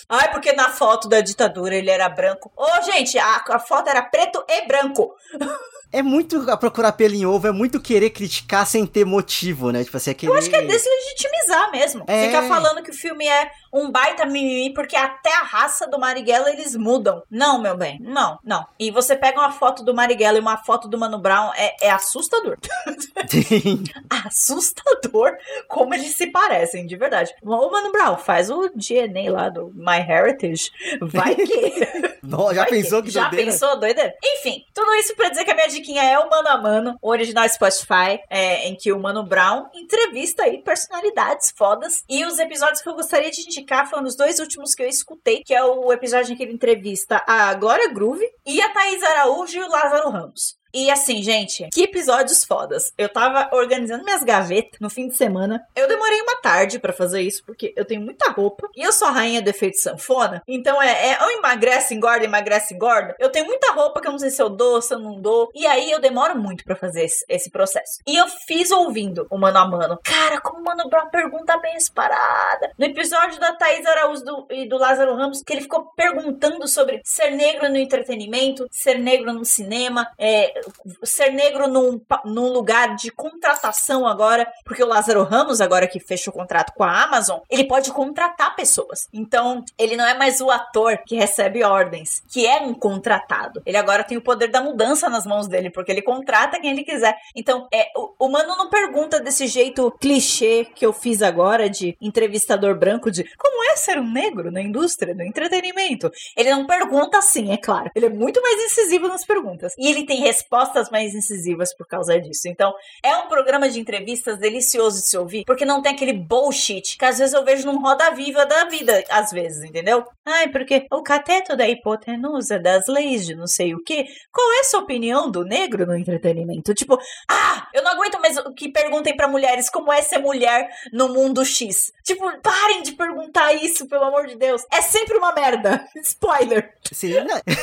[0.09, 2.51] Ai, porque na foto da ditadura ele era branco.
[2.55, 5.15] Ô, gente, a, a foto era preto e branco.
[5.91, 9.83] É muito procurar pelo em ovo, é muito querer criticar sem ter motivo, né?
[9.83, 10.31] Tipo assim, é querer...
[10.31, 12.03] Eu acho que é deslegitimizar mesmo.
[12.07, 12.25] É...
[12.25, 16.49] Ficar falando que o filme é um baita mimimi, porque até a raça do Marighella
[16.49, 17.23] eles mudam.
[17.29, 18.65] Não, meu bem, não, não.
[18.79, 21.91] E você pega uma foto do Marighella e uma foto do Mano Brown, é, é
[21.91, 22.57] assustador.
[24.09, 27.33] assustador como eles se parecem, de verdade.
[27.41, 30.69] Ô, Mano Brown, faz o DNA lá do My Heritage.
[31.01, 32.17] Vai que...
[32.23, 33.51] Não, já Vai pensou que, que Já doideira?
[33.51, 34.13] pensou, doideira?
[34.23, 37.47] Enfim, tudo isso pra dizer que a minha diquinha é o Mano a Mano, original
[37.47, 42.03] Spotify, é, em que o Mano Brown entrevista aí personalidades fodas.
[42.09, 45.43] E os episódios que eu gostaria de indicar foram os dois últimos que eu escutei,
[45.45, 49.57] que é o episódio em que ele entrevista a Glória Groove e a Thaís Araújo
[49.57, 50.57] e o Lázaro Ramos.
[50.78, 52.93] E assim, gente, que episódios fodas.
[52.95, 55.65] Eu tava organizando minhas gavetas no fim de semana.
[55.75, 58.69] Eu demorei uma tarde para fazer isso, porque eu tenho muita roupa.
[58.75, 60.43] E eu sou a rainha do efeito sanfona.
[60.47, 63.15] Então é, é ou emagrece, engorda, emagrece, engorda.
[63.17, 65.49] Eu tenho muita roupa que eu não sei se eu dou, se eu não dou.
[65.55, 67.99] E aí eu demoro muito para fazer esse, esse, processo.
[68.05, 69.99] E eu fiz ouvindo o mano a mano.
[70.03, 72.71] Cara, como o Mano Brown pergunta bem essa parada.
[72.78, 77.01] No episódio da Thaís Araújo do, e do Lázaro Ramos, que ele ficou perguntando sobre
[77.03, 80.66] ser negro no entretenimento, ser negro no cinema, é,
[81.03, 86.34] ser negro num, num lugar de contratação agora, porque o Lázaro Ramos, agora que fechou
[86.34, 89.07] o contrato com a Amazon, ele pode contratar pessoas.
[89.13, 93.61] Então, ele não é mais o ator que recebe ordens, que é um contratado.
[93.65, 96.84] Ele agora tem o poder da mudança nas mãos dele, porque ele contrata quem ele
[96.84, 97.15] quiser.
[97.36, 101.97] Então, é, o, o mano não pergunta desse jeito clichê que eu fiz agora de
[102.01, 106.11] entrevistador branco de como é ser um negro na indústria do entretenimento.
[106.36, 107.91] Ele não pergunta assim, é claro.
[107.95, 109.74] Ele é muito mais incisivo nas perguntas.
[109.78, 112.48] E ele tem respostas respostas mais incisivas por causa disso.
[112.48, 112.74] Então,
[113.04, 117.06] é um programa de entrevistas delicioso de se ouvir, porque não tem aquele bullshit que
[117.06, 120.06] às vezes eu vejo num Roda Viva da vida, às vezes, entendeu?
[120.26, 124.06] Ai, porque o cateto da hipotenusa das leis de não sei o quê.
[124.32, 126.74] Qual é a sua opinião do negro no entretenimento?
[126.74, 126.98] Tipo,
[127.30, 131.43] ah, eu não aguento mais que perguntem para mulheres como é ser mulher no mundo
[131.45, 131.91] X.
[132.04, 134.64] Tipo, parem de perguntar isso, pelo amor de Deus.
[134.72, 135.86] É sempre uma merda.
[136.04, 136.74] Spoiler.
[136.91, 137.16] Sim,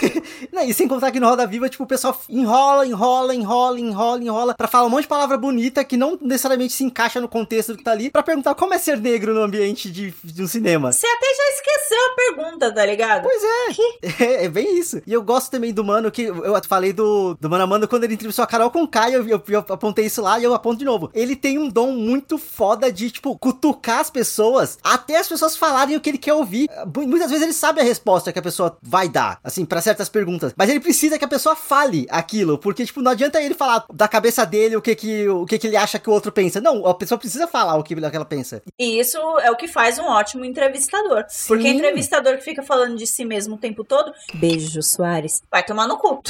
[0.52, 4.22] não, e sem contar que no Roda Viva, tipo, o pessoal enrola, enrola, enrola, enrola,
[4.22, 7.72] enrola, pra falar um monte de palavra bonita que não necessariamente se encaixa no contexto
[7.72, 10.46] do que tá ali, pra perguntar como é ser negro no ambiente de, de um
[10.46, 10.92] cinema.
[10.92, 13.22] Você até já esqueceu a pergunta, tá ligado?
[13.22, 14.24] Pois é.
[14.42, 14.44] é.
[14.44, 15.02] É bem isso.
[15.06, 18.14] E eu gosto também do mano que eu falei do, do Mano Amando quando ele
[18.14, 20.84] entrevistou a Carol com Kai, eu, eu, eu apontei isso lá e eu aponto de
[20.84, 21.10] novo.
[21.14, 25.96] Ele tem um dom muito foda de, tipo, cutucar as pessoas até as pessoas falarem
[25.96, 26.68] o que ele quer ouvir.
[26.94, 30.52] Muitas vezes ele sabe a resposta que a pessoa vai dar, assim, para certas perguntas.
[30.56, 34.08] Mas ele precisa que a pessoa fale aquilo, porque, tipo, não adianta ele falar da
[34.08, 36.62] cabeça dele o que que, o que, que ele acha que o outro pensa.
[36.62, 38.62] Não, a pessoa precisa falar o que, ela pensa.
[38.78, 41.26] E isso é o que faz um ótimo entrevistador.
[41.28, 41.48] Sim.
[41.48, 45.86] Porque entrevistador que fica falando de si mesmo o tempo todo, beijo, Soares, vai tomar
[45.86, 46.22] no cu.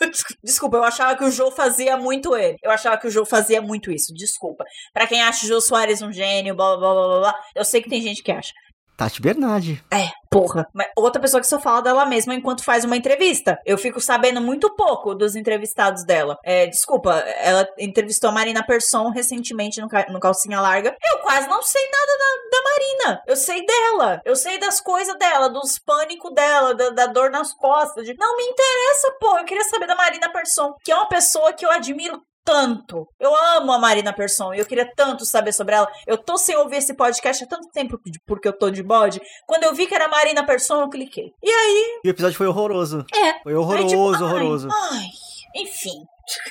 [0.42, 2.56] Desculpa, eu achava que o Joe fazia muito ele.
[2.62, 4.14] Eu achava que o Joe fazia muito isso.
[4.14, 4.64] Desculpa.
[4.94, 7.82] Para quem acha o Joe Soares um gênio, blá blá blá blá blá, eu sei
[7.82, 8.54] que tem gente que acha.
[8.96, 9.82] Tati Bernardi.
[9.90, 10.66] É, porra.
[10.72, 13.58] Mas outra pessoa que só fala dela mesma enquanto faz uma entrevista.
[13.64, 16.38] Eu fico sabendo muito pouco dos entrevistados dela.
[16.44, 20.96] É, desculpa, ela entrevistou a Marina Persson recentemente no, no Calcinha Larga.
[21.12, 23.22] Eu quase não sei nada da, da Marina.
[23.26, 24.20] Eu sei dela.
[24.24, 28.04] Eu sei das coisas dela, dos pânicos dela, da, da, dor nas costas.
[28.04, 28.14] De...
[28.18, 29.40] Não me interessa, porra.
[29.40, 33.08] Eu queria saber da Marina Persson, que é uma pessoa que eu admiro tanto.
[33.18, 35.88] Eu amo a Marina Persson e eu queria tanto saber sobre ela.
[36.06, 39.20] Eu tô sem ouvir esse podcast há tanto tempo porque eu tô de bode.
[39.46, 41.32] Quando eu vi que era Marina Persson, eu cliquei.
[41.42, 42.00] E aí?
[42.04, 43.04] E o episódio foi horroroso.
[43.14, 43.42] É.
[43.42, 44.68] Foi horroroso, aí, tipo, horroroso.
[44.70, 46.04] Ai, ai, enfim.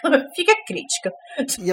[0.36, 1.12] Fica crítica.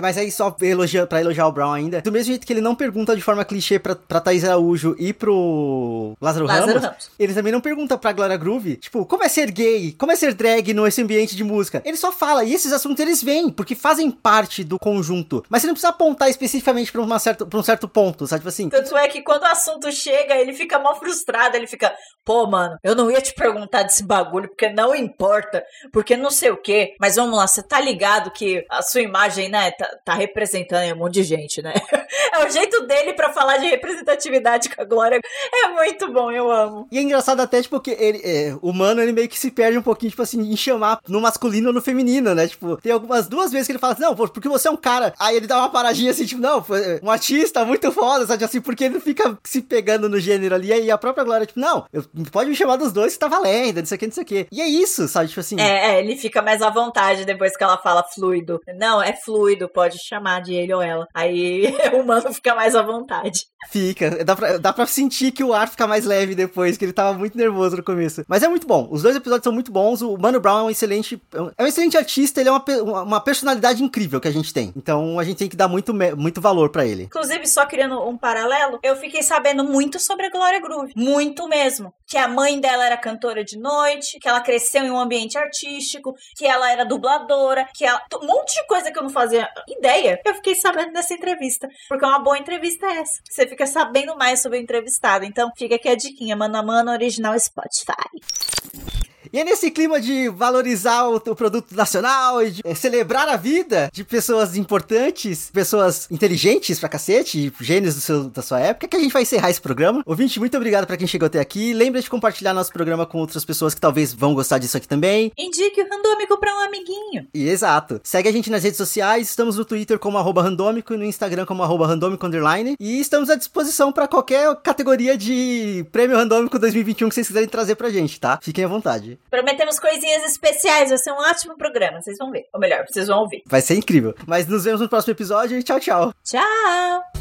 [0.01, 2.74] Mas aí, só elogia, pra elogiar o Brown ainda, do mesmo jeito que ele não
[2.74, 7.34] pergunta de forma clichê pra, pra Thaís Araújo e pro Lázaro, Lázaro Ramos, Ramos, ele
[7.34, 9.92] também não pergunta pra Glória Groove, tipo, como é ser gay?
[9.92, 11.82] Como é ser drag nesse ambiente de música?
[11.84, 15.44] Ele só fala, e esses assuntos eles vêm, porque fazem parte do conjunto.
[15.49, 18.40] Mas você não precisa apontar especificamente pra, uma certa, pra um certo ponto, sabe?
[18.40, 18.68] Tipo assim.
[18.68, 21.94] Tanto é que quando o assunto chega, ele fica mal frustrado, ele fica,
[22.24, 26.51] pô, mano, eu não ia te perguntar desse bagulho, porque não importa, porque não sei
[26.51, 26.94] o quê.
[27.01, 30.99] Mas vamos lá, você tá ligado que a sua imagem, né, tá, tá representando um
[30.99, 31.74] monte de gente, né?
[32.32, 35.20] É o jeito dele para falar de representatividade com a Glória.
[35.53, 36.86] É muito bom, eu amo.
[36.91, 39.78] E é engraçado até, tipo, que ele, é, o mano, ele meio que se perde
[39.78, 42.47] um pouquinho, tipo assim, em chamar no masculino ou no feminino, né?
[42.47, 45.14] Tipo, tem algumas duas vezes que ele fala assim, não, porque você é um cara.
[45.18, 48.45] Aí ele dá uma paradinha assim, tipo, não, foi um artista muito foda, sabe?
[48.45, 50.68] Assim, porque ele fica se pegando no gênero ali.
[50.68, 53.28] E aí a própria Glória, tipo, não, eu, pode me chamar dos dois que tá
[53.28, 54.47] valendo, não sei o que, não sei o que.
[54.53, 55.28] E é isso, sabe?
[55.28, 55.59] Tipo assim.
[55.59, 58.60] É, é, ele fica mais à vontade depois que ela fala fluido.
[58.76, 61.06] Não, é fluido, pode chamar de ele ou ela.
[61.14, 63.46] Aí o mano fica mais à vontade.
[63.70, 64.24] Fica.
[64.24, 67.18] Dá pra, dá pra sentir que o ar fica mais leve depois, que ele tava
[67.18, 68.24] muito nervoso no começo.
[68.28, 68.88] Mas é muito bom.
[68.90, 70.00] Os dois episódios são muito bons.
[70.00, 71.20] O Mano Brown é um excelente.
[71.56, 74.72] É um excelente artista, ele é uma, uma personalidade incrível que a gente tem.
[74.76, 77.04] Então a gente tem que dar muito, muito valor para ele.
[77.04, 80.92] Inclusive, só criando um paralelo, eu fiquei sabendo muito sobre a Glória Groove.
[80.96, 81.92] Muito mesmo.
[82.06, 86.14] Que a mãe dela era cantora de noite, que ela cresceu em um ambiente artístico,
[86.36, 88.02] que ela era dubladora, que ela.
[88.20, 90.20] Um monte de coisa que eu não fazia ideia.
[90.24, 91.68] Eu fiquei sabendo nessa entrevista.
[91.88, 93.20] Porque uma boa entrevista é essa.
[93.28, 95.24] Você fica sabendo mais sobre o entrevistado.
[95.24, 99.07] Então, fica aqui a diquinha, mano a mano, original Spotify.
[99.32, 103.36] E é nesse clima de valorizar o, o produto nacional e de é, celebrar a
[103.36, 108.96] vida de pessoas importantes, pessoas inteligentes pra cacete, gênios do seu, da sua época, que
[108.96, 110.02] a gente vai encerrar esse programa.
[110.06, 111.72] Ouvinte, muito obrigado para quem chegou até aqui.
[111.72, 115.32] Lembra de compartilhar nosso programa com outras pessoas que talvez vão gostar disso aqui também.
[115.36, 117.26] Indique o Randômico pra um amiguinho.
[117.34, 118.00] E, exato.
[118.02, 121.44] Segue a gente nas redes sociais, estamos no Twitter como arroba randômico e no Instagram
[121.44, 122.76] como arroba randômico underline.
[122.78, 127.74] E estamos à disposição para qualquer categoria de prêmio randômico 2021 que vocês quiserem trazer
[127.74, 128.38] pra gente, tá?
[128.42, 129.17] Fiquem à vontade.
[129.30, 132.44] Prometemos coisinhas especiais, vai ser um ótimo programa, vocês vão ver.
[132.52, 133.42] Ou melhor, vocês vão ouvir.
[133.46, 134.14] Vai ser incrível.
[134.26, 136.12] Mas nos vemos no próximo episódio e tchau, tchau.
[136.24, 137.17] Tchau!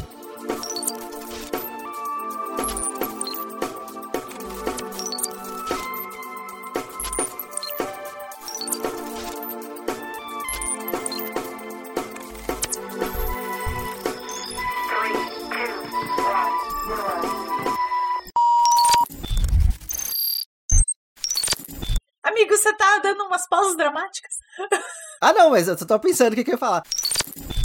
[22.58, 24.38] Você tá dando umas pausas dramáticas.
[25.20, 26.84] Ah, não, mas eu tô pensando o que, que eu ia falar.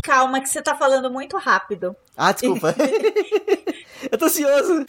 [0.01, 1.95] Calma, que você tá falando muito rápido.
[2.17, 2.73] Ah, desculpa.
[4.11, 4.87] eu tô ansioso.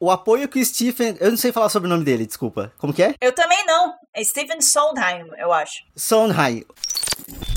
[0.00, 1.14] O apoio que o Stephen.
[1.20, 2.72] Eu não sei falar sobre o nome dele, desculpa.
[2.78, 3.14] Como que é?
[3.20, 3.94] Eu também não.
[4.14, 5.84] É Stephen Sondheim, eu acho.
[5.94, 6.64] Sondheim.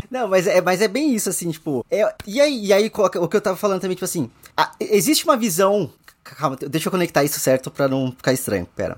[0.09, 1.85] Não, mas é, mas é bem isso, assim, tipo.
[1.89, 5.23] É, e aí, e aí, o que eu tava falando também, tipo assim, a, existe
[5.25, 5.91] uma visão.
[6.23, 8.97] Calma, deixa eu conectar isso certo pra não ficar estranho, pera.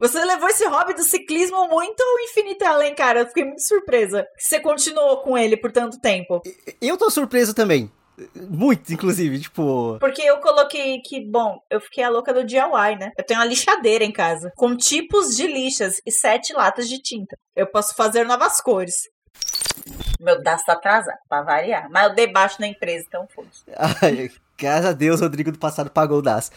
[0.00, 3.20] Você levou esse hobby do ciclismo muito infinito além, cara.
[3.20, 6.42] Eu fiquei muito surpresa que você continuou com ele por tanto tempo.
[6.80, 7.90] Eu tô surpreso também.
[8.34, 9.98] Muito, inclusive, tipo.
[10.00, 13.12] Porque eu coloquei que, bom, eu fiquei a louca do DIY, né?
[13.16, 17.36] Eu tenho uma lixadeira em casa, com tipos de lixas e sete latas de tinta.
[17.54, 18.94] Eu posso fazer novas cores.
[20.18, 21.88] Meu DAS tá atrasado, pra variar.
[21.90, 23.64] Mas eu dei baixo na empresa, então foda-se.
[24.02, 26.50] Ai, graças a Deus, Rodrigo do passado pagou o DAS.